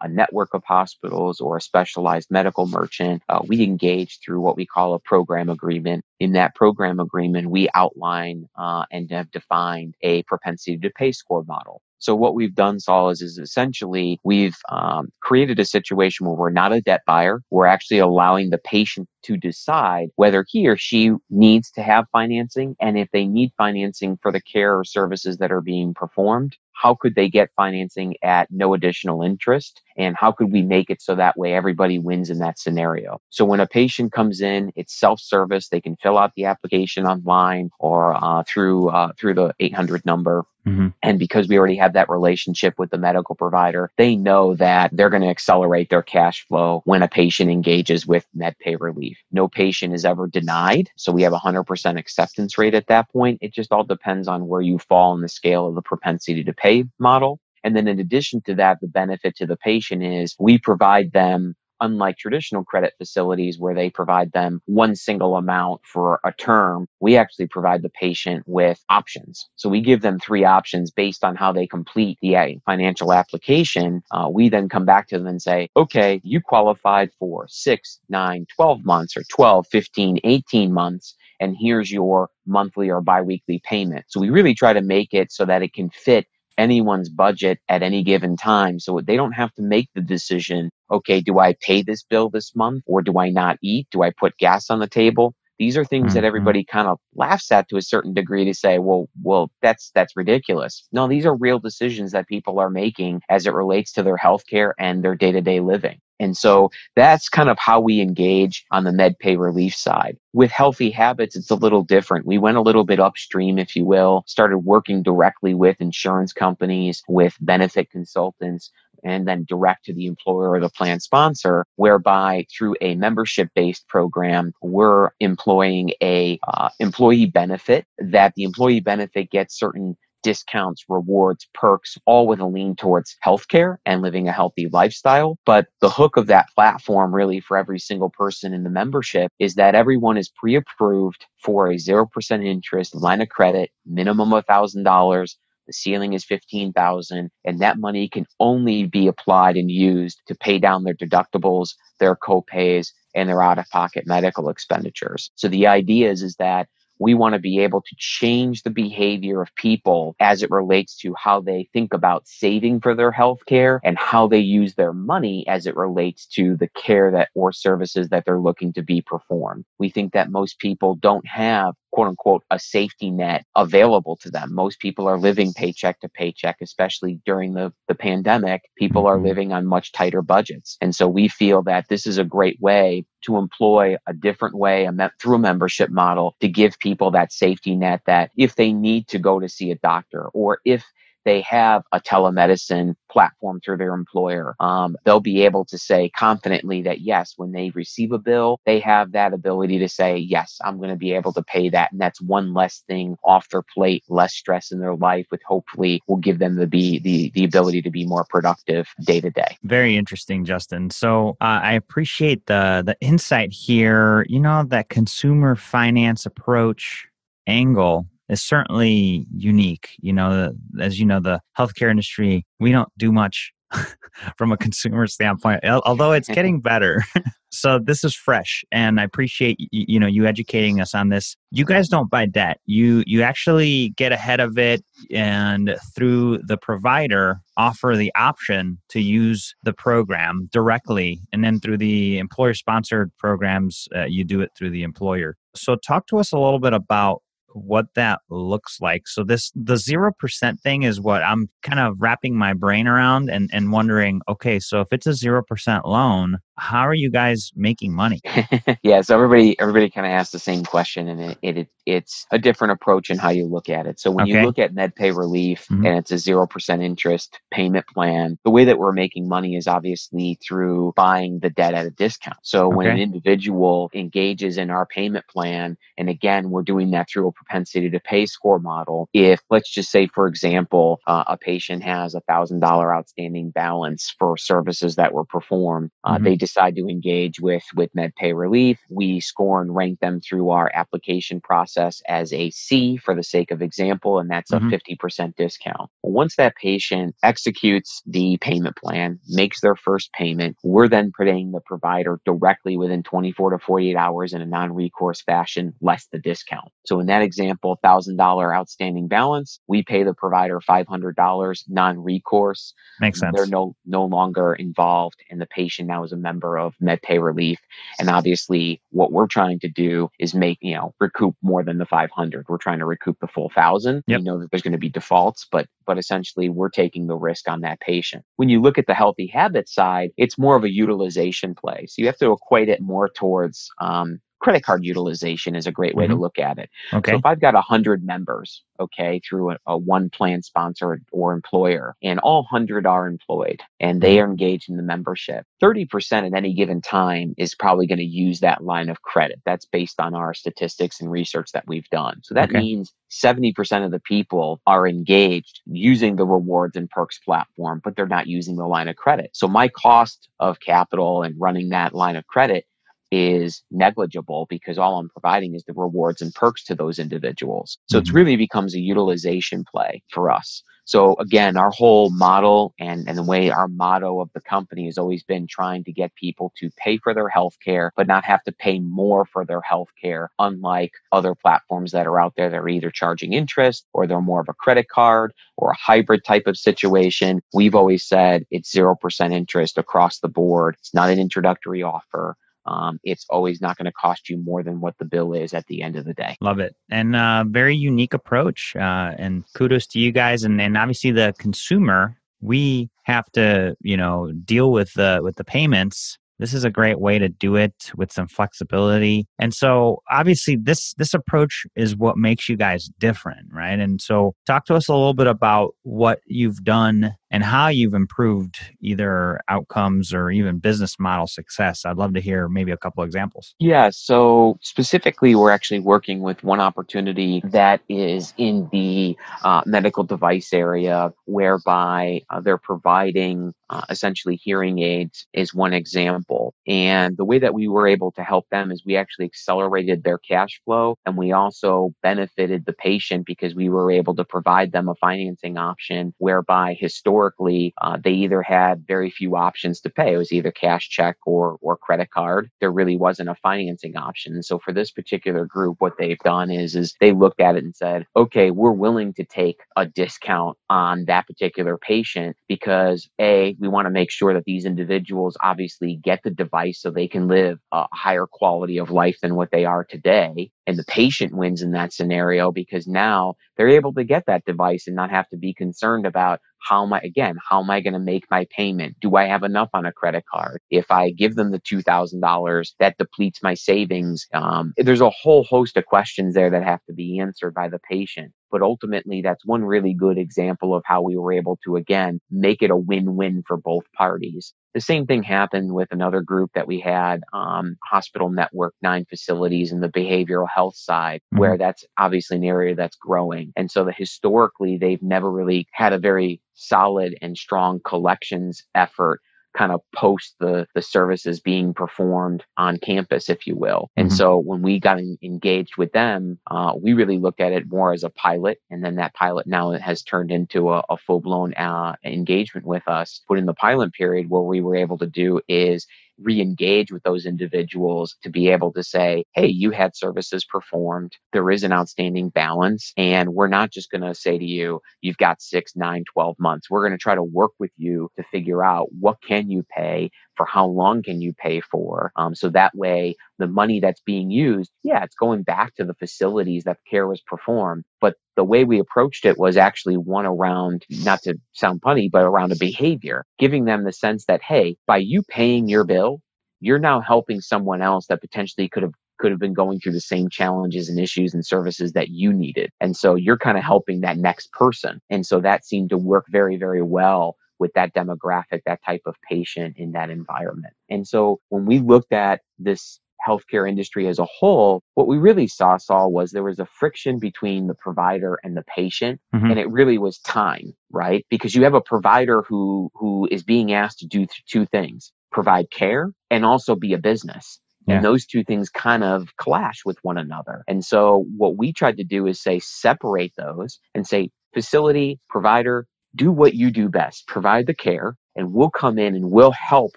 a 0.00 0.08
network 0.08 0.54
of 0.54 0.62
hospitals 0.64 1.40
or 1.40 1.56
a 1.56 1.60
specialized 1.60 2.30
medical 2.30 2.66
merchant, 2.66 3.22
uh, 3.28 3.40
we 3.46 3.62
engage 3.62 4.18
through 4.24 4.40
what 4.40 4.56
we 4.56 4.66
call 4.66 4.94
a 4.94 4.98
program 4.98 5.48
agreement. 5.48 6.04
In 6.20 6.32
that 6.32 6.54
program 6.54 7.00
agreement, 7.00 7.50
we 7.50 7.68
outline 7.74 8.48
uh, 8.56 8.84
and 8.90 9.10
have 9.10 9.30
defined 9.30 9.94
a 10.02 10.22
propensity 10.24 10.78
to 10.78 10.90
pay 10.90 11.12
score 11.12 11.44
model. 11.44 11.82
So 12.00 12.14
what 12.14 12.34
we've 12.34 12.54
done, 12.54 12.78
Saul, 12.78 13.10
is, 13.10 13.22
is 13.22 13.38
essentially 13.38 14.20
we've 14.22 14.56
um, 14.68 15.08
created 15.20 15.58
a 15.58 15.64
situation 15.64 16.26
where 16.26 16.36
we're 16.36 16.50
not 16.50 16.72
a 16.72 16.80
debt 16.80 17.02
buyer. 17.06 17.42
We're 17.50 17.66
actually 17.66 17.98
allowing 17.98 18.50
the 18.50 18.58
patient 18.58 19.08
to 19.28 19.36
decide 19.36 20.08
whether 20.16 20.42
he 20.48 20.66
or 20.66 20.76
she 20.76 21.12
needs 21.28 21.70
to 21.70 21.82
have 21.82 22.06
financing 22.10 22.74
and 22.80 22.96
if 22.96 23.10
they 23.12 23.26
need 23.26 23.52
financing 23.58 24.18
for 24.22 24.32
the 24.32 24.40
care 24.40 24.78
or 24.78 24.84
services 24.84 25.36
that 25.36 25.52
are 25.52 25.60
being 25.60 25.92
performed 25.92 26.56
how 26.72 26.94
could 26.94 27.14
they 27.14 27.28
get 27.28 27.50
financing 27.56 28.14
at 28.22 28.50
no 28.50 28.72
additional 28.72 29.22
interest 29.22 29.82
and 29.98 30.16
how 30.16 30.32
could 30.32 30.50
we 30.50 30.62
make 30.62 30.88
it 30.88 31.02
so 31.02 31.14
that 31.14 31.36
way 31.36 31.52
everybody 31.52 31.98
wins 31.98 32.30
in 32.30 32.38
that 32.38 32.58
scenario 32.58 33.20
so 33.28 33.44
when 33.44 33.60
a 33.60 33.66
patient 33.66 34.12
comes 34.12 34.40
in 34.40 34.72
it's 34.76 34.98
self-service 34.98 35.68
they 35.68 35.80
can 35.80 35.94
fill 35.96 36.16
out 36.16 36.32
the 36.34 36.46
application 36.46 37.04
online 37.04 37.68
or 37.78 38.16
uh, 38.24 38.42
through 38.44 38.88
uh, 38.88 39.12
through 39.18 39.34
the 39.34 39.54
800 39.60 40.06
number 40.06 40.46
Mm-hmm. 40.68 40.88
And 41.02 41.18
because 41.18 41.48
we 41.48 41.58
already 41.58 41.76
have 41.76 41.94
that 41.94 42.10
relationship 42.10 42.78
with 42.78 42.90
the 42.90 42.98
medical 42.98 43.34
provider, 43.34 43.90
they 43.96 44.16
know 44.16 44.54
that 44.56 44.90
they're 44.92 45.10
going 45.10 45.22
to 45.22 45.28
accelerate 45.28 45.88
their 45.88 46.02
cash 46.02 46.46
flow 46.46 46.82
when 46.84 47.02
a 47.02 47.08
patient 47.08 47.50
engages 47.50 48.06
with 48.06 48.26
MedPay 48.36 48.78
Relief. 48.78 49.17
No 49.30 49.48
patient 49.48 49.94
is 49.94 50.04
ever 50.04 50.26
denied. 50.26 50.90
So 50.96 51.12
we 51.12 51.22
have 51.22 51.32
a 51.32 51.38
100% 51.38 51.98
acceptance 51.98 52.58
rate 52.58 52.74
at 52.74 52.86
that 52.88 53.10
point. 53.10 53.38
It 53.40 53.52
just 53.52 53.72
all 53.72 53.84
depends 53.84 54.28
on 54.28 54.46
where 54.46 54.60
you 54.60 54.78
fall 54.78 55.14
in 55.14 55.20
the 55.20 55.28
scale 55.28 55.66
of 55.66 55.74
the 55.74 55.82
propensity 55.82 56.44
to 56.44 56.52
pay 56.52 56.84
model. 56.98 57.40
And 57.64 57.76
then 57.76 57.88
in 57.88 58.00
addition 58.00 58.40
to 58.42 58.54
that, 58.54 58.80
the 58.80 58.86
benefit 58.86 59.36
to 59.36 59.46
the 59.46 59.56
patient 59.56 60.02
is 60.02 60.36
we 60.38 60.58
provide 60.58 61.12
them 61.12 61.54
unlike 61.80 62.16
traditional 62.18 62.64
credit 62.64 62.94
facilities 62.98 63.58
where 63.58 63.74
they 63.74 63.90
provide 63.90 64.32
them 64.32 64.60
one 64.66 64.94
single 64.94 65.36
amount 65.36 65.80
for 65.84 66.20
a 66.24 66.32
term, 66.32 66.86
we 67.00 67.16
actually 67.16 67.46
provide 67.46 67.82
the 67.82 67.90
patient 67.90 68.42
with 68.46 68.82
options. 68.88 69.48
So 69.56 69.68
we 69.68 69.80
give 69.80 70.02
them 70.02 70.18
three 70.18 70.44
options 70.44 70.90
based 70.90 71.24
on 71.24 71.36
how 71.36 71.52
they 71.52 71.66
complete 71.66 72.18
the 72.22 72.60
financial 72.66 73.12
application. 73.12 74.02
Uh, 74.10 74.28
we 74.30 74.48
then 74.48 74.68
come 74.68 74.84
back 74.84 75.08
to 75.08 75.18
them 75.18 75.26
and 75.26 75.42
say, 75.42 75.68
okay, 75.76 76.20
you 76.24 76.40
qualified 76.40 77.10
for 77.18 77.46
six, 77.48 78.00
nine, 78.08 78.46
12 78.56 78.84
months 78.84 79.16
or 79.16 79.22
12, 79.30 79.66
15, 79.70 80.18
18 80.24 80.72
months 80.72 81.14
and 81.40 81.56
here's 81.58 81.90
your 81.90 82.30
monthly 82.46 82.90
or 82.90 83.00
biweekly 83.00 83.60
payment. 83.64 84.04
So 84.08 84.20
we 84.20 84.30
really 84.30 84.54
try 84.54 84.72
to 84.72 84.80
make 84.80 85.14
it 85.14 85.32
so 85.32 85.44
that 85.44 85.62
it 85.62 85.72
can 85.72 85.90
fit 85.90 86.26
anyone's 86.58 87.08
budget 87.10 87.60
at 87.68 87.82
any 87.82 88.04
given 88.04 88.36
time. 88.36 88.80
So 88.80 89.00
they 89.00 89.16
don't 89.16 89.32
have 89.32 89.54
to 89.54 89.62
make 89.62 89.90
the 89.94 90.02
decision, 90.02 90.70
okay, 90.90 91.22
do 91.22 91.38
I 91.38 91.54
pay 91.60 91.82
this 91.82 92.04
bill 92.04 92.30
this 92.30 92.56
month 92.56 92.84
or 92.86 93.02
do 93.02 93.18
I 93.18 93.30
not 93.30 93.58
eat? 93.62 93.88
Do 93.92 94.02
I 94.02 94.10
put 94.10 94.38
gas 94.38 94.70
on 94.70 94.80
the 94.80 94.88
table? 94.88 95.34
These 95.58 95.76
are 95.76 95.84
things 95.84 96.08
mm-hmm. 96.08 96.14
that 96.14 96.24
everybody 96.24 96.64
kind 96.64 96.88
of 96.88 96.98
laughs 97.14 97.50
at 97.50 97.68
to 97.68 97.76
a 97.76 97.82
certain 97.82 98.14
degree 98.14 98.44
to 98.44 98.54
say, 98.54 98.78
well, 98.78 99.08
well, 99.22 99.50
that's 99.62 99.90
that's 99.94 100.16
ridiculous. 100.16 100.86
No, 100.92 101.08
these 101.08 101.26
are 101.26 101.34
real 101.36 101.58
decisions 101.58 102.12
that 102.12 102.28
people 102.28 102.58
are 102.58 102.70
making 102.70 103.22
as 103.28 103.46
it 103.46 103.54
relates 103.54 103.92
to 103.92 104.02
their 104.02 104.16
healthcare 104.16 104.72
and 104.78 105.02
their 105.02 105.14
day-to-day 105.16 105.60
living. 105.60 106.00
And 106.20 106.36
so 106.36 106.70
that's 106.96 107.28
kind 107.28 107.48
of 107.48 107.58
how 107.60 107.80
we 107.80 108.00
engage 108.00 108.64
on 108.72 108.82
the 108.84 108.90
MedPay 108.90 109.38
relief 109.38 109.74
side. 109.74 110.16
With 110.32 110.50
healthy 110.50 110.90
habits, 110.90 111.36
it's 111.36 111.50
a 111.50 111.54
little 111.54 111.84
different. 111.84 112.26
We 112.26 112.38
went 112.38 112.56
a 112.56 112.62
little 112.62 112.84
bit 112.84 112.98
upstream, 112.98 113.58
if 113.58 113.76
you 113.76 113.84
will, 113.84 114.24
started 114.26 114.58
working 114.58 115.02
directly 115.02 115.54
with 115.54 115.80
insurance 115.80 116.32
companies, 116.32 117.02
with 117.08 117.36
benefit 117.40 117.90
consultants, 117.90 118.72
and 119.04 119.26
then 119.26 119.44
direct 119.48 119.84
to 119.86 119.94
the 119.94 120.06
employer 120.06 120.50
or 120.50 120.60
the 120.60 120.70
plan 120.70 121.00
sponsor, 121.00 121.64
whereby 121.76 122.46
through 122.56 122.76
a 122.80 122.94
membership 122.94 123.48
based 123.54 123.86
program, 123.88 124.52
we're 124.62 125.10
employing 125.20 125.90
a 126.02 126.38
uh, 126.46 126.68
employee 126.78 127.26
benefit 127.26 127.86
that 127.98 128.34
the 128.34 128.44
employee 128.44 128.80
benefit 128.80 129.30
gets 129.30 129.58
certain 129.58 129.96
discounts, 130.22 130.84
rewards, 130.88 131.48
perks, 131.54 131.96
all 132.06 132.26
with 132.26 132.40
a 132.40 132.46
lean 132.46 132.74
towards 132.76 133.16
healthcare 133.24 133.76
and 133.86 134.02
living 134.02 134.28
a 134.28 134.32
healthy 134.32 134.68
lifestyle. 134.68 135.38
But 135.46 135.66
the 135.80 135.90
hook 135.90 136.16
of 136.16 136.26
that 136.26 136.46
platform, 136.54 137.14
really, 137.14 137.40
for 137.40 137.56
every 137.56 137.78
single 137.78 138.10
person 138.10 138.52
in 138.52 138.64
the 138.64 138.70
membership, 138.70 139.30
is 139.38 139.54
that 139.54 139.74
everyone 139.74 140.16
is 140.16 140.28
pre 140.28 140.56
approved 140.56 141.24
for 141.42 141.68
a 141.68 141.76
0% 141.76 142.44
interest 142.44 142.94
line 142.94 143.20
of 143.20 143.28
credit, 143.28 143.70
minimum 143.86 144.32
of 144.32 144.44
$1,000. 144.46 145.36
The 145.68 145.74
ceiling 145.74 146.14
is 146.14 146.24
15,000 146.24 147.30
and 147.44 147.60
that 147.60 147.78
money 147.78 148.08
can 148.08 148.26
only 148.40 148.86
be 148.86 149.06
applied 149.06 149.56
and 149.56 149.70
used 149.70 150.22
to 150.26 150.34
pay 150.34 150.58
down 150.58 150.82
their 150.82 150.94
deductibles, 150.94 151.74
their 152.00 152.16
copays, 152.16 152.88
and 153.14 153.28
their 153.28 153.42
out-of-pocket 153.42 154.06
medical 154.06 154.48
expenditures. 154.48 155.30
So 155.36 155.46
the 155.46 155.66
idea 155.66 156.10
is, 156.10 156.22
is 156.22 156.36
that 156.36 156.68
we 156.98 157.14
want 157.14 157.34
to 157.34 157.38
be 157.38 157.60
able 157.60 157.80
to 157.82 157.96
change 157.96 158.62
the 158.62 158.70
behavior 158.70 159.40
of 159.40 159.54
people 159.54 160.16
as 160.20 160.42
it 160.42 160.50
relates 160.50 160.96
to 160.98 161.14
how 161.16 161.40
they 161.40 161.68
think 161.72 161.94
about 161.94 162.26
saving 162.26 162.80
for 162.80 162.94
their 162.94 163.12
health 163.12 163.38
care 163.46 163.80
and 163.84 163.96
how 163.98 164.26
they 164.26 164.38
use 164.38 164.74
their 164.74 164.92
money 164.92 165.46
as 165.46 165.66
it 165.66 165.76
relates 165.76 166.26
to 166.26 166.56
the 166.56 166.68
care 166.68 167.10
that 167.12 167.28
or 167.34 167.52
services 167.52 168.08
that 168.08 168.24
they're 168.24 168.40
looking 168.40 168.72
to 168.72 168.82
be 168.82 169.00
performed. 169.00 169.64
We 169.78 169.90
think 169.90 170.12
that 170.12 170.30
most 170.30 170.58
people 170.58 170.96
don't 170.96 171.26
have 171.26 171.74
quote 171.98 172.08
unquote 172.10 172.44
a 172.52 172.60
safety 172.60 173.10
net 173.10 173.44
available 173.56 174.14
to 174.14 174.30
them. 174.30 174.54
Most 174.54 174.78
people 174.78 175.08
are 175.08 175.18
living 175.18 175.52
paycheck 175.52 175.98
to 175.98 176.08
paycheck, 176.08 176.58
especially 176.60 177.20
during 177.26 177.54
the, 177.54 177.72
the 177.88 177.94
pandemic. 177.96 178.62
People 178.76 179.08
are 179.08 179.16
mm-hmm. 179.16 179.26
living 179.26 179.52
on 179.52 179.66
much 179.66 179.90
tighter 179.90 180.22
budgets. 180.22 180.76
And 180.80 180.94
so 180.94 181.08
we 181.08 181.26
feel 181.26 181.60
that 181.64 181.88
this 181.88 182.06
is 182.06 182.16
a 182.16 182.22
great 182.22 182.56
way 182.60 183.04
to 183.22 183.36
employ 183.36 183.96
a 184.06 184.12
different 184.12 184.54
way 184.54 184.84
a 184.84 184.92
me- 184.92 185.08
through 185.20 185.34
a 185.34 185.40
membership 185.40 185.90
model 185.90 186.36
to 186.38 186.46
give 186.46 186.78
people 186.78 187.10
that 187.10 187.32
safety 187.32 187.74
net 187.74 188.02
that 188.06 188.30
if 188.36 188.54
they 188.54 188.72
need 188.72 189.08
to 189.08 189.18
go 189.18 189.40
to 189.40 189.48
see 189.48 189.72
a 189.72 189.78
doctor 189.78 190.28
or 190.28 190.60
if 190.64 190.84
they 191.28 191.42
have 191.42 191.82
a 191.92 192.00
telemedicine 192.00 192.94
platform 193.10 193.60
through 193.60 193.76
their 193.76 193.92
employer, 193.92 194.56
um, 194.60 194.96
they'll 195.04 195.20
be 195.20 195.44
able 195.44 195.62
to 195.62 195.76
say 195.76 196.10
confidently 196.16 196.80
that 196.80 197.02
yes, 197.02 197.34
when 197.36 197.52
they 197.52 197.68
receive 197.74 198.12
a 198.12 198.18
bill, 198.18 198.60
they 198.64 198.80
have 198.80 199.12
that 199.12 199.34
ability 199.34 199.78
to 199.78 199.90
say, 199.90 200.16
yes, 200.16 200.58
I'm 200.64 200.78
going 200.78 200.88
to 200.88 200.96
be 200.96 201.12
able 201.12 201.34
to 201.34 201.42
pay 201.42 201.68
that. 201.68 201.92
And 201.92 202.00
that's 202.00 202.18
one 202.22 202.54
less 202.54 202.82
thing 202.88 203.18
off 203.24 203.46
their 203.50 203.60
plate, 203.60 204.04
less 204.08 204.32
stress 204.34 204.72
in 204.72 204.80
their 204.80 204.94
life, 204.94 205.26
which 205.28 205.42
hopefully 205.46 206.02
will 206.08 206.16
give 206.16 206.38
them 206.38 206.56
the, 206.56 206.66
be, 206.66 206.98
the, 207.00 207.30
the 207.34 207.44
ability 207.44 207.82
to 207.82 207.90
be 207.90 208.06
more 208.06 208.24
productive 208.30 208.88
day 209.04 209.20
to 209.20 209.28
day. 209.28 209.58
Very 209.64 209.98
interesting, 209.98 210.46
Justin. 210.46 210.88
So 210.88 211.36
uh, 211.42 211.60
I 211.62 211.74
appreciate 211.74 212.46
the, 212.46 212.82
the 212.86 212.96
insight 213.02 213.52
here. 213.52 214.24
You 214.30 214.40
know, 214.40 214.64
that 214.68 214.88
consumer 214.88 215.56
finance 215.56 216.24
approach 216.24 217.06
angle 217.46 218.06
is 218.28 218.42
certainly 218.42 219.26
unique. 219.34 219.90
You 220.00 220.12
know, 220.12 220.52
as 220.80 220.98
you 220.98 221.06
know, 221.06 221.20
the 221.20 221.40
healthcare 221.58 221.90
industry, 221.90 222.46
we 222.60 222.72
don't 222.72 222.90
do 222.98 223.12
much 223.12 223.52
from 224.36 224.52
a 224.52 224.56
consumer 224.56 225.06
standpoint, 225.06 225.64
although 225.64 226.12
it's 226.12 226.28
getting 226.28 226.60
better. 226.62 227.02
so 227.50 227.78
this 227.78 228.04
is 228.04 228.14
fresh, 228.14 228.64
and 228.72 229.00
I 229.00 229.04
appreciate 229.04 229.56
you 229.70 229.98
know 229.98 230.06
you 230.06 230.26
educating 230.26 230.80
us 230.80 230.94
on 230.94 231.08
this. 231.08 231.36
You 231.50 231.64
guys 231.64 231.88
don't 231.88 232.10
buy 232.10 232.26
debt. 232.26 232.60
You 232.66 233.02
you 233.06 233.22
actually 233.22 233.90
get 233.90 234.12
ahead 234.12 234.40
of 234.40 234.58
it, 234.58 234.84
and 235.10 235.76
through 235.94 236.38
the 236.46 236.56
provider 236.56 237.40
offer 237.56 237.96
the 237.96 238.12
option 238.14 238.78
to 238.90 239.00
use 239.00 239.54
the 239.64 239.72
program 239.72 240.48
directly, 240.52 241.20
and 241.32 241.44
then 241.44 241.60
through 241.60 241.78
the 241.78 242.18
employer 242.18 242.54
sponsored 242.54 243.10
programs, 243.18 243.88
uh, 243.94 244.04
you 244.04 244.24
do 244.24 244.40
it 244.40 244.52
through 244.56 244.70
the 244.70 244.82
employer. 244.82 245.36
So 245.54 245.76
talk 245.76 246.06
to 246.08 246.18
us 246.18 246.32
a 246.32 246.38
little 246.38 246.60
bit 246.60 246.72
about 246.72 247.22
what 247.52 247.86
that 247.94 248.20
looks 248.30 248.80
like. 248.80 249.06
So 249.06 249.24
this 249.24 249.50
the 249.54 249.74
0% 249.74 250.60
thing 250.60 250.82
is 250.82 251.00
what 251.00 251.22
I'm 251.22 251.48
kind 251.62 251.80
of 251.80 251.96
wrapping 251.98 252.36
my 252.36 252.54
brain 252.54 252.86
around 252.86 253.30
and 253.30 253.50
and 253.52 253.72
wondering, 253.72 254.20
okay, 254.28 254.58
so 254.58 254.80
if 254.80 254.88
it's 254.92 255.06
a 255.06 255.10
0% 255.10 255.84
loan, 255.84 256.38
how 256.58 256.80
are 256.80 256.94
you 256.94 257.10
guys 257.10 257.52
making 257.54 257.94
money? 257.94 258.20
yeah, 258.82 259.00
so 259.00 259.14
everybody 259.14 259.58
everybody 259.58 259.88
kind 259.90 260.06
of 260.06 260.12
asks 260.12 260.32
the 260.32 260.38
same 260.38 260.64
question, 260.64 261.08
and 261.08 261.20
it, 261.20 261.38
it, 261.42 261.68
it's 261.86 262.26
a 262.30 262.38
different 262.38 262.72
approach 262.72 263.10
in 263.10 263.18
how 263.18 263.30
you 263.30 263.46
look 263.46 263.68
at 263.68 263.86
it. 263.86 264.00
So 264.00 264.10
when 264.10 264.28
okay. 264.28 264.40
you 264.40 264.46
look 264.46 264.58
at 264.58 264.74
MedPay 264.74 265.16
Relief 265.16 265.66
mm-hmm. 265.70 265.86
and 265.86 265.98
it's 265.98 266.10
a 266.10 266.18
zero 266.18 266.46
percent 266.46 266.82
interest 266.82 267.40
payment 267.50 267.86
plan, 267.86 268.38
the 268.44 268.50
way 268.50 268.64
that 268.64 268.78
we're 268.78 268.92
making 268.92 269.28
money 269.28 269.56
is 269.56 269.66
obviously 269.66 270.38
through 270.46 270.92
buying 270.96 271.38
the 271.40 271.50
debt 271.50 271.74
at 271.74 271.86
a 271.86 271.90
discount. 271.90 272.38
So 272.42 272.66
okay. 272.66 272.76
when 272.76 272.86
an 272.88 272.98
individual 272.98 273.90
engages 273.94 274.58
in 274.58 274.70
our 274.70 274.86
payment 274.86 275.26
plan, 275.28 275.76
and 275.96 276.08
again 276.08 276.50
we're 276.50 276.62
doing 276.62 276.90
that 276.90 277.08
through 277.10 277.28
a 277.28 277.32
propensity 277.32 277.90
to 277.90 278.00
pay 278.00 278.26
score 278.26 278.58
model. 278.58 279.08
If 279.12 279.40
let's 279.50 279.70
just 279.70 279.90
say, 279.90 280.08
for 280.08 280.26
example, 280.26 281.00
uh, 281.06 281.24
a 281.26 281.36
patient 281.36 281.82
has 281.84 282.14
a 282.14 282.20
thousand 282.22 282.60
dollar 282.60 282.94
outstanding 282.94 283.50
balance 283.50 284.14
for 284.18 284.36
services 284.36 284.96
that 284.96 285.12
were 285.12 285.24
performed, 285.24 285.90
uh, 286.04 286.14
mm-hmm. 286.14 286.24
they 286.24 286.36
decide 286.48 286.74
to 286.76 286.88
engage 286.88 287.40
with 287.40 287.64
with 287.74 287.92
MedPay 287.94 288.36
Relief, 288.36 288.78
we 288.90 289.20
score 289.20 289.60
and 289.60 289.74
rank 289.74 290.00
them 290.00 290.20
through 290.20 290.50
our 290.50 290.70
application 290.74 291.40
process 291.40 292.00
as 292.08 292.32
a 292.32 292.50
C 292.50 292.96
for 292.96 293.14
the 293.14 293.22
sake 293.22 293.50
of 293.50 293.62
example, 293.62 294.18
and 294.18 294.30
that's 294.30 294.50
mm-hmm. 294.50 294.72
a 294.72 294.96
50% 294.96 295.36
discount. 295.36 295.90
Once 296.02 296.36
that 296.36 296.56
patient 296.56 297.14
executes 297.22 298.02
the 298.06 298.38
payment 298.38 298.76
plan, 298.76 299.18
makes 299.28 299.60
their 299.60 299.76
first 299.76 300.12
payment, 300.12 300.56
we're 300.64 300.88
then 300.88 301.12
paying 301.18 301.52
the 301.52 301.60
provider 301.60 302.20
directly 302.24 302.76
within 302.76 303.02
24 303.02 303.50
to 303.50 303.58
48 303.58 303.96
hours 303.96 304.32
in 304.32 304.40
a 304.40 304.46
non-recourse 304.46 305.22
fashion, 305.22 305.74
less 305.80 306.06
the 306.12 306.18
discount. 306.18 306.70
So 306.86 307.00
in 307.00 307.06
that 307.06 307.22
example, 307.22 307.78
$1,000 307.84 308.56
outstanding 308.56 309.08
balance, 309.08 309.60
we 309.68 309.82
pay 309.82 310.02
the 310.02 310.14
provider 310.14 310.60
$500 310.60 311.64
non-recourse. 311.68 312.74
Makes 313.00 313.20
sense. 313.20 313.36
They're 313.36 313.46
no 313.46 313.74
no 313.84 314.04
longer 314.04 314.54
involved, 314.54 315.22
and 315.30 315.40
the 315.40 315.46
patient 315.46 315.88
now 315.88 316.04
is 316.04 316.12
a 316.12 316.16
member 316.16 316.37
member 316.38 316.58
of 316.58 316.74
MedPay 316.82 317.22
Relief. 317.22 317.58
And 317.98 318.08
obviously, 318.08 318.80
what 318.90 319.12
we're 319.12 319.26
trying 319.26 319.58
to 319.60 319.68
do 319.68 320.08
is 320.18 320.34
make, 320.34 320.58
you 320.60 320.74
know, 320.74 320.94
recoup 321.00 321.34
more 321.42 321.64
than 321.64 321.78
the 321.78 321.86
500. 321.86 322.46
We're 322.48 322.58
trying 322.58 322.78
to 322.78 322.86
recoup 322.86 323.18
the 323.20 323.26
full 323.26 323.50
thousand. 323.54 324.04
Yep. 324.06 324.20
We 324.20 324.24
know 324.24 324.38
that 324.38 324.50
there's 324.50 324.62
going 324.62 324.72
to 324.72 324.78
be 324.78 324.88
defaults, 324.88 325.46
but 325.50 325.66
but 325.86 325.98
essentially 325.98 326.48
we're 326.48 326.68
taking 326.68 327.06
the 327.06 327.16
risk 327.16 327.48
on 327.48 327.60
that 327.62 327.80
patient. 327.80 328.24
When 328.36 328.48
you 328.48 328.60
look 328.60 328.78
at 328.78 328.86
the 328.86 328.94
healthy 328.94 329.26
habit 329.26 329.68
side, 329.68 330.10
it's 330.16 330.38
more 330.38 330.56
of 330.56 330.64
a 330.64 330.72
utilization 330.72 331.54
play. 331.54 331.86
So 331.88 332.02
you 332.02 332.06
have 332.06 332.18
to 332.18 332.32
equate 332.32 332.68
it 332.68 332.80
more 332.80 333.08
towards 333.08 333.70
um, 333.80 334.20
credit 334.40 334.64
card 334.64 334.84
utilization 334.84 335.56
is 335.56 335.66
a 335.66 335.72
great 335.72 335.94
way 335.94 336.04
mm-hmm. 336.04 336.14
to 336.14 336.20
look 336.20 336.38
at 336.38 336.58
it. 336.58 336.70
Okay. 336.92 337.12
So 337.12 337.18
if 337.18 337.26
I've 337.26 337.40
got 337.40 337.54
100 337.54 338.04
members, 338.04 338.62
okay, 338.80 339.20
through 339.28 339.52
a, 339.52 339.58
a, 339.66 339.76
one 339.76 340.10
plan 340.10 340.42
sponsor 340.42 341.00
or 341.12 341.32
employer, 341.32 341.96
and 342.02 342.18
all 342.20 342.42
100 342.50 342.86
are 342.86 343.06
employed 343.06 343.60
and 343.80 344.00
they 344.00 344.16
mm-hmm. 344.16 344.24
are 344.26 344.30
engaged 344.30 344.70
in 344.70 344.76
the 344.76 344.82
membership, 344.82 345.44
30% 345.62 346.26
at 346.26 346.34
any 346.34 346.54
given 346.54 346.80
time 346.80 347.34
is 347.36 347.54
probably 347.54 347.86
going 347.86 347.98
to 347.98 348.04
use 348.04 348.40
that 348.40 348.62
line 348.62 348.88
of 348.88 349.02
credit. 349.02 349.40
That's 349.44 349.66
based 349.66 350.00
on 350.00 350.14
our 350.14 350.34
statistics 350.34 351.00
and 351.00 351.10
research 351.10 351.52
that 351.52 351.66
we've 351.66 351.88
done. 351.90 352.20
So 352.22 352.34
that 352.34 352.50
okay. 352.50 352.58
means 352.58 352.92
70% 353.10 353.84
of 353.84 353.90
the 353.90 354.00
people 354.00 354.60
are 354.66 354.86
engaged 354.86 355.60
using 355.66 356.16
the 356.16 356.26
rewards 356.26 356.76
and 356.76 356.88
perks 356.88 357.18
platform, 357.18 357.80
but 357.82 357.96
they're 357.96 358.06
not 358.06 358.26
using 358.26 358.56
the 358.56 358.66
line 358.66 358.88
of 358.88 358.96
credit. 358.96 359.30
So 359.32 359.48
my 359.48 359.68
cost 359.68 360.28
of 360.38 360.60
capital 360.60 361.22
and 361.22 361.34
running 361.38 361.70
that 361.70 361.94
line 361.94 362.16
of 362.16 362.26
credit 362.26 362.66
is 363.10 363.62
negligible 363.70 364.46
because 364.50 364.78
all 364.78 364.98
I'm 364.98 365.08
providing 365.10 365.54
is 365.54 365.64
the 365.64 365.72
rewards 365.72 366.22
and 366.22 366.34
perks 366.34 366.64
to 366.64 366.74
those 366.74 366.98
individuals. 366.98 367.78
So 367.86 367.98
mm-hmm. 367.98 368.08
it 368.08 368.14
really 368.14 368.36
becomes 368.36 368.74
a 368.74 368.80
utilization 368.80 369.64
play 369.64 370.02
for 370.10 370.30
us. 370.30 370.62
So 370.88 371.16
again, 371.16 371.58
our 371.58 371.70
whole 371.70 372.08
model 372.08 372.72
and, 372.80 373.06
and 373.06 373.18
the 373.18 373.22
way 373.22 373.50
our 373.50 373.68
motto 373.68 374.20
of 374.20 374.30
the 374.32 374.40
company 374.40 374.86
has 374.86 374.96
always 374.96 375.22
been 375.22 375.46
trying 375.46 375.84
to 375.84 375.92
get 375.92 376.14
people 376.14 376.50
to 376.56 376.70
pay 376.78 376.96
for 376.96 377.12
their 377.12 377.28
health 377.28 377.58
care, 377.62 377.92
but 377.94 378.06
not 378.06 378.24
have 378.24 378.42
to 378.44 378.52
pay 378.52 378.78
more 378.78 379.26
for 379.26 379.44
their 379.44 379.60
health 379.60 379.90
care, 380.00 380.30
unlike 380.38 380.92
other 381.12 381.34
platforms 381.34 381.92
that 381.92 382.06
are 382.06 382.18
out 382.18 382.32
there 382.38 382.48
that 382.48 382.56
are 382.56 382.70
either 382.70 382.90
charging 382.90 383.34
interest 383.34 383.84
or 383.92 384.06
they're 384.06 384.22
more 384.22 384.40
of 384.40 384.48
a 384.48 384.54
credit 384.54 384.88
card 384.88 385.34
or 385.58 385.72
a 385.72 385.76
hybrid 385.76 386.24
type 386.24 386.46
of 386.46 386.56
situation. 386.56 387.42
We've 387.52 387.74
always 387.74 388.02
said 388.02 388.46
it's 388.50 388.74
0% 388.74 389.30
interest 389.30 389.76
across 389.76 390.20
the 390.20 390.28
board. 390.28 390.76
It's 390.78 390.94
not 390.94 391.10
an 391.10 391.18
introductory 391.18 391.82
offer. 391.82 392.34
Um, 392.68 393.00
it's 393.02 393.26
always 393.30 393.60
not 393.60 393.76
going 393.76 393.86
to 393.86 393.92
cost 393.92 394.28
you 394.28 394.36
more 394.36 394.62
than 394.62 394.80
what 394.80 394.96
the 394.98 395.04
bill 395.04 395.32
is 395.32 395.54
at 395.54 395.66
the 395.66 395.82
end 395.82 395.96
of 395.96 396.04
the 396.04 396.14
day. 396.14 396.36
Love 396.40 396.58
it. 396.58 396.76
And 396.90 397.16
uh, 397.16 397.44
very 397.48 397.74
unique 397.74 398.14
approach. 398.14 398.76
Uh, 398.76 399.14
and 399.18 399.44
kudos 399.54 399.86
to 399.88 399.98
you 399.98 400.12
guys. 400.12 400.42
And, 400.44 400.60
and 400.60 400.76
obviously, 400.76 401.10
the 401.10 401.34
consumer, 401.38 402.16
we 402.40 402.90
have 403.04 403.30
to, 403.32 403.76
you 403.80 403.96
know, 403.96 404.32
deal 404.44 404.70
with 404.70 404.92
the 404.94 405.20
with 405.22 405.36
the 405.36 405.44
payments 405.44 406.18
this 406.38 406.54
is 406.54 406.64
a 406.64 406.70
great 406.70 407.00
way 407.00 407.18
to 407.18 407.28
do 407.28 407.56
it 407.56 407.90
with 407.96 408.12
some 408.12 408.28
flexibility 408.28 409.26
and 409.38 409.52
so 409.52 410.02
obviously 410.10 410.56
this 410.56 410.94
this 410.94 411.14
approach 411.14 411.66
is 411.76 411.96
what 411.96 412.16
makes 412.16 412.48
you 412.48 412.56
guys 412.56 412.88
different 412.98 413.52
right 413.52 413.78
and 413.78 414.00
so 414.00 414.34
talk 414.46 414.64
to 414.64 414.74
us 414.74 414.88
a 414.88 414.92
little 414.92 415.14
bit 415.14 415.26
about 415.26 415.74
what 415.82 416.20
you've 416.26 416.62
done 416.64 417.14
and 417.30 417.44
how 417.44 417.68
you've 417.68 417.94
improved 417.94 418.58
either 418.80 419.40
outcomes 419.48 420.12
or 420.12 420.30
even 420.30 420.58
business 420.58 420.98
model 420.98 421.26
success. 421.26 421.84
I'd 421.84 421.96
love 421.96 422.14
to 422.14 422.20
hear 422.20 422.48
maybe 422.48 422.72
a 422.72 422.76
couple 422.76 423.04
examples. 423.04 423.54
Yeah, 423.58 423.90
so 423.92 424.58
specifically, 424.62 425.34
we're 425.34 425.50
actually 425.50 425.80
working 425.80 426.20
with 426.20 426.42
one 426.42 426.60
opportunity 426.60 427.42
that 427.44 427.80
is 427.88 428.32
in 428.38 428.68
the 428.72 429.16
uh, 429.42 429.62
medical 429.66 430.04
device 430.04 430.52
area, 430.52 431.12
whereby 431.26 432.22
uh, 432.30 432.40
they're 432.40 432.58
providing 432.58 433.52
uh, 433.70 433.82
essentially 433.90 434.36
hearing 434.36 434.78
aids, 434.78 435.26
is 435.34 435.52
one 435.52 435.74
example. 435.74 436.54
And 436.66 437.16
the 437.16 437.24
way 437.24 437.38
that 437.38 437.52
we 437.52 437.68
were 437.68 437.86
able 437.86 438.10
to 438.12 438.22
help 438.22 438.48
them 438.50 438.70
is 438.70 438.82
we 438.86 438.96
actually 438.96 439.26
accelerated 439.26 440.04
their 440.04 440.18
cash 440.18 440.60
flow 440.64 440.96
and 441.04 441.16
we 441.16 441.32
also 441.32 441.92
benefited 442.02 442.64
the 442.64 442.72
patient 442.72 443.26
because 443.26 443.54
we 443.54 443.68
were 443.68 443.90
able 443.90 444.14
to 444.16 444.24
provide 444.24 444.72
them 444.72 444.88
a 444.88 444.94
financing 444.94 445.58
option 445.58 446.14
whereby 446.18 446.74
historically 446.78 447.17
historically, 447.18 447.74
uh, 447.82 447.98
they 448.02 448.12
either 448.12 448.42
had 448.42 448.86
very 448.86 449.10
few 449.10 449.36
options 449.36 449.80
to 449.80 449.90
pay. 449.90 450.14
It 450.14 450.18
was 450.18 450.32
either 450.32 450.52
cash 450.52 450.88
check 450.88 451.16
or, 451.26 451.58
or 451.60 451.76
credit 451.76 452.10
card. 452.10 452.48
There 452.60 452.70
really 452.70 452.96
wasn't 452.96 453.28
a 453.28 453.34
financing 453.34 453.96
option. 453.96 454.34
And 454.34 454.44
so 454.44 454.58
for 454.58 454.72
this 454.72 454.90
particular 454.92 455.44
group, 455.44 455.76
what 455.80 455.94
they've 455.98 456.18
done 456.18 456.50
is, 456.50 456.76
is 456.76 456.94
they 457.00 457.12
looked 457.12 457.40
at 457.40 457.56
it 457.56 457.64
and 457.64 457.74
said, 457.74 458.06
okay, 458.16 458.50
we're 458.52 458.70
willing 458.72 459.12
to 459.14 459.24
take 459.24 459.58
a 459.76 459.84
discount 459.86 460.56
on 460.70 461.06
that 461.06 461.26
particular 461.26 461.76
patient 461.76 462.36
because 462.48 463.08
A, 463.20 463.56
we 463.58 463.68
want 463.68 463.86
to 463.86 463.90
make 463.90 464.10
sure 464.10 464.32
that 464.34 464.44
these 464.44 464.64
individuals 464.64 465.36
obviously 465.42 465.96
get 465.96 466.20
the 466.22 466.30
device 466.30 466.80
so 466.80 466.90
they 466.90 467.08
can 467.08 467.26
live 467.26 467.58
a 467.72 467.86
higher 467.92 468.26
quality 468.30 468.78
of 468.78 468.90
life 468.90 469.18
than 469.22 469.34
what 469.34 469.50
they 469.50 469.64
are 469.64 469.84
today. 469.84 470.50
And 470.68 470.78
the 470.78 470.84
patient 470.84 471.34
wins 471.34 471.62
in 471.62 471.72
that 471.72 471.94
scenario 471.94 472.52
because 472.52 472.86
now 472.86 473.36
they're 473.56 473.70
able 473.70 473.94
to 473.94 474.04
get 474.04 474.24
that 474.26 474.44
device 474.44 474.86
and 474.86 474.94
not 474.94 475.10
have 475.10 475.26
to 475.30 475.38
be 475.38 475.54
concerned 475.54 476.04
about 476.04 476.40
how 476.60 476.84
am 476.84 476.92
I, 476.92 477.00
again, 477.00 477.36
how 477.48 477.62
am 477.62 477.70
I 477.70 477.80
going 477.80 477.94
to 477.94 477.98
make 477.98 478.24
my 478.30 478.46
payment? 478.54 478.96
Do 479.00 479.16
I 479.16 479.24
have 479.24 479.44
enough 479.44 479.70
on 479.72 479.86
a 479.86 479.92
credit 479.92 480.24
card? 480.30 480.60
If 480.70 480.90
I 480.90 481.10
give 481.10 481.36
them 481.36 481.52
the 481.52 481.60
$2,000, 481.60 482.68
that 482.80 482.98
depletes 482.98 483.42
my 483.42 483.54
savings. 483.54 484.26
Um, 484.34 484.74
there's 484.76 485.00
a 485.00 485.08
whole 485.08 485.44
host 485.44 485.78
of 485.78 485.86
questions 485.86 486.34
there 486.34 486.50
that 486.50 486.64
have 486.64 486.84
to 486.84 486.92
be 486.92 487.18
answered 487.18 487.54
by 487.54 487.68
the 487.68 487.78
patient. 487.78 488.32
But 488.50 488.62
ultimately, 488.62 489.22
that's 489.22 489.44
one 489.44 489.64
really 489.64 489.94
good 489.94 490.18
example 490.18 490.74
of 490.74 490.82
how 490.86 491.02
we 491.02 491.16
were 491.16 491.32
able 491.32 491.58
to, 491.64 491.76
again, 491.76 492.20
make 492.30 492.62
it 492.62 492.70
a 492.70 492.76
win 492.76 493.16
win 493.16 493.42
for 493.46 493.56
both 493.56 493.84
parties. 493.96 494.54
The 494.74 494.80
same 494.80 495.06
thing 495.06 495.22
happened 495.22 495.72
with 495.74 495.88
another 495.90 496.20
group 496.20 496.50
that 496.54 496.66
we 496.66 496.78
had, 496.78 497.22
um, 497.32 497.76
Hospital 497.84 498.30
Network, 498.30 498.74
nine 498.82 499.06
facilities 499.08 499.72
in 499.72 499.80
the 499.80 499.88
behavioral 499.88 500.46
health 500.52 500.76
side, 500.76 501.20
mm-hmm. 501.20 501.38
where 501.38 501.58
that's 501.58 501.84
obviously 501.98 502.36
an 502.36 502.44
area 502.44 502.74
that's 502.74 502.96
growing. 502.96 503.52
And 503.56 503.70
so, 503.70 503.84
the, 503.84 503.92
historically, 503.92 504.78
they've 504.78 505.02
never 505.02 505.30
really 505.30 505.66
had 505.72 505.92
a 505.92 505.98
very 505.98 506.40
solid 506.54 507.16
and 507.22 507.36
strong 507.36 507.80
collections 507.84 508.62
effort 508.74 509.20
kind 509.58 509.72
of 509.72 509.80
post 509.94 510.36
the 510.38 510.66
the 510.74 510.82
services 510.82 511.40
being 511.40 511.74
performed 511.74 512.44
on 512.56 512.78
campus, 512.78 513.28
if 513.28 513.46
you 513.46 513.56
will. 513.56 513.90
And 513.96 514.08
mm-hmm. 514.08 514.16
so 514.16 514.38
when 514.38 514.62
we 514.62 514.78
got 514.78 514.98
in, 514.98 515.18
engaged 515.22 515.76
with 515.76 515.92
them, 515.92 516.38
uh, 516.50 516.72
we 516.80 516.92
really 516.92 517.18
looked 517.18 517.40
at 517.40 517.52
it 517.52 517.68
more 517.68 517.92
as 517.92 518.04
a 518.04 518.10
pilot, 518.10 518.60
and 518.70 518.84
then 518.84 518.94
that 518.96 519.14
pilot 519.14 519.46
now 519.46 519.72
has 519.72 520.02
turned 520.02 520.30
into 520.30 520.70
a, 520.70 520.82
a 520.88 520.96
full 520.96 521.20
blown 521.20 521.52
uh, 521.54 521.96
engagement 522.04 522.66
with 522.66 522.86
us. 522.86 523.22
But 523.28 523.38
in 523.38 523.46
the 523.46 523.54
pilot 523.54 523.92
period, 523.92 524.30
what 524.30 524.46
we 524.46 524.60
were 524.60 524.76
able 524.76 524.98
to 524.98 525.06
do 525.06 525.40
is 525.48 525.86
re-engage 526.22 526.92
with 526.92 527.02
those 527.02 527.26
individuals 527.26 528.16
to 528.22 528.30
be 528.30 528.48
able 528.48 528.72
to 528.72 528.82
say 528.82 529.24
hey 529.34 529.46
you 529.46 529.70
had 529.70 529.96
services 529.96 530.44
performed. 530.44 531.12
There 531.32 531.50
is 531.50 531.62
an 531.64 531.72
outstanding 531.72 532.30
balance 532.30 532.92
and 532.96 533.34
we're 533.34 533.48
not 533.48 533.70
just 533.70 533.90
going 533.90 534.02
to 534.02 534.14
say 534.14 534.38
to 534.38 534.44
you 534.44 534.80
you've 535.00 535.18
got 535.18 535.42
six 535.42 535.76
nine 535.76 536.04
12 536.12 536.36
months 536.38 536.70
we're 536.70 536.86
going 536.86 536.98
to 536.98 537.02
try 537.02 537.14
to 537.14 537.22
work 537.22 537.52
with 537.58 537.70
you 537.76 538.10
to 538.16 538.24
figure 538.24 538.64
out 538.64 538.88
what 538.92 539.18
can 539.22 539.50
you 539.50 539.64
pay 539.74 540.10
for 540.38 540.46
how 540.46 540.66
long 540.66 541.02
can 541.02 541.20
you 541.20 541.34
pay 541.34 541.60
for 541.60 542.12
um, 542.16 542.34
so 542.34 542.48
that 542.48 542.74
way 542.74 543.14
the 543.38 543.46
money 543.46 543.80
that's 543.80 544.00
being 544.00 544.30
used 544.30 544.70
yeah 544.84 545.04
it's 545.04 545.16
going 545.16 545.42
back 545.42 545.74
to 545.74 545.84
the 545.84 545.94
facilities 545.94 546.64
that 546.64 546.78
care 546.90 547.06
was 547.06 547.20
performed 547.20 547.84
but 548.00 548.14
the 548.36 548.44
way 548.44 548.64
we 548.64 548.78
approached 548.78 549.26
it 549.26 549.36
was 549.36 549.58
actually 549.58 549.96
one 549.96 550.24
around 550.24 550.86
not 551.04 551.20
to 551.20 551.34
sound 551.52 551.82
punny 551.82 552.08
but 552.10 552.22
around 552.22 552.52
a 552.52 552.56
behavior 552.56 553.26
giving 553.38 553.66
them 553.66 553.84
the 553.84 553.92
sense 553.92 554.24
that 554.26 554.40
hey 554.42 554.76
by 554.86 554.96
you 554.96 555.22
paying 555.24 555.68
your 555.68 555.84
bill 555.84 556.22
you're 556.60 556.78
now 556.78 557.00
helping 557.00 557.40
someone 557.40 557.82
else 557.82 558.06
that 558.06 558.20
potentially 558.20 558.68
could 558.68 558.84
have 558.84 558.94
could 559.18 559.32
have 559.32 559.40
been 559.40 559.54
going 559.54 559.80
through 559.80 559.92
the 559.92 560.00
same 560.00 560.28
challenges 560.28 560.88
and 560.88 560.98
issues 560.98 561.34
and 561.34 561.44
services 561.44 561.92
that 561.92 562.08
you 562.08 562.32
needed. 562.32 562.70
And 562.80 562.96
so 562.96 563.16
you're 563.16 563.36
kind 563.36 563.58
of 563.58 563.64
helping 563.64 564.00
that 564.00 564.16
next 564.16 564.52
person. 564.52 565.00
And 565.10 565.26
so 565.26 565.40
that 565.40 565.66
seemed 565.66 565.90
to 565.90 565.98
work 565.98 566.26
very, 566.30 566.56
very 566.56 566.82
well 566.82 567.36
with 567.58 567.72
that 567.74 567.94
demographic, 567.94 568.62
that 568.66 568.80
type 568.84 569.02
of 569.06 569.16
patient 569.28 569.76
in 569.76 569.92
that 569.92 570.10
environment. 570.10 570.74
And 570.88 571.06
so 571.06 571.40
when 571.48 571.66
we 571.66 571.78
looked 571.80 572.12
at 572.12 572.40
this 572.58 573.00
healthcare 573.26 573.68
industry 573.68 574.06
as 574.06 574.18
a 574.18 574.24
whole, 574.24 574.82
what 574.94 575.08
we 575.08 575.18
really 575.18 575.48
saw, 575.48 575.76
Saul, 575.76 576.12
was 576.12 576.30
there 576.30 576.44
was 576.44 576.58
a 576.58 576.66
friction 576.66 577.18
between 577.18 577.66
the 577.66 577.74
provider 577.74 578.38
and 578.42 578.56
the 578.56 578.62
patient. 578.62 579.20
Mm-hmm. 579.34 579.50
And 579.50 579.58
it 579.58 579.70
really 579.70 579.98
was 579.98 580.18
time, 580.18 580.74
right? 580.90 581.26
Because 581.30 581.54
you 581.54 581.64
have 581.64 581.74
a 581.74 581.80
provider 581.80 582.42
who 582.48 582.90
who 582.94 583.28
is 583.30 583.42
being 583.42 583.72
asked 583.72 583.98
to 584.00 584.06
do 584.06 584.18
th- 584.18 584.44
two 584.46 584.66
things 584.66 585.12
provide 585.30 585.70
care 585.70 586.10
and 586.30 586.44
also 586.44 586.74
be 586.74 586.92
a 586.94 586.98
business. 586.98 587.60
Yeah. 587.86 587.96
And 587.96 588.04
those 588.04 588.26
two 588.26 588.44
things 588.44 588.68
kind 588.68 589.02
of 589.02 589.34
clash 589.36 589.84
with 589.84 589.98
one 590.02 590.18
another. 590.18 590.62
And 590.68 590.84
so 590.84 591.24
what 591.36 591.56
we 591.56 591.72
tried 591.72 591.96
to 591.98 592.04
do 592.04 592.26
is 592.26 592.40
say 592.40 592.58
separate 592.58 593.32
those 593.36 593.78
and 593.94 594.06
say 594.06 594.30
facility, 594.52 595.20
provider, 595.28 595.86
do 596.16 596.32
what 596.32 596.54
you 596.54 596.70
do 596.70 596.88
best, 596.88 597.26
provide 597.26 597.66
the 597.66 597.74
care, 597.74 598.16
and 598.36 598.52
we'll 598.52 598.70
come 598.70 598.98
in 598.98 599.14
and 599.14 599.30
we'll 599.30 599.52
help 599.52 599.96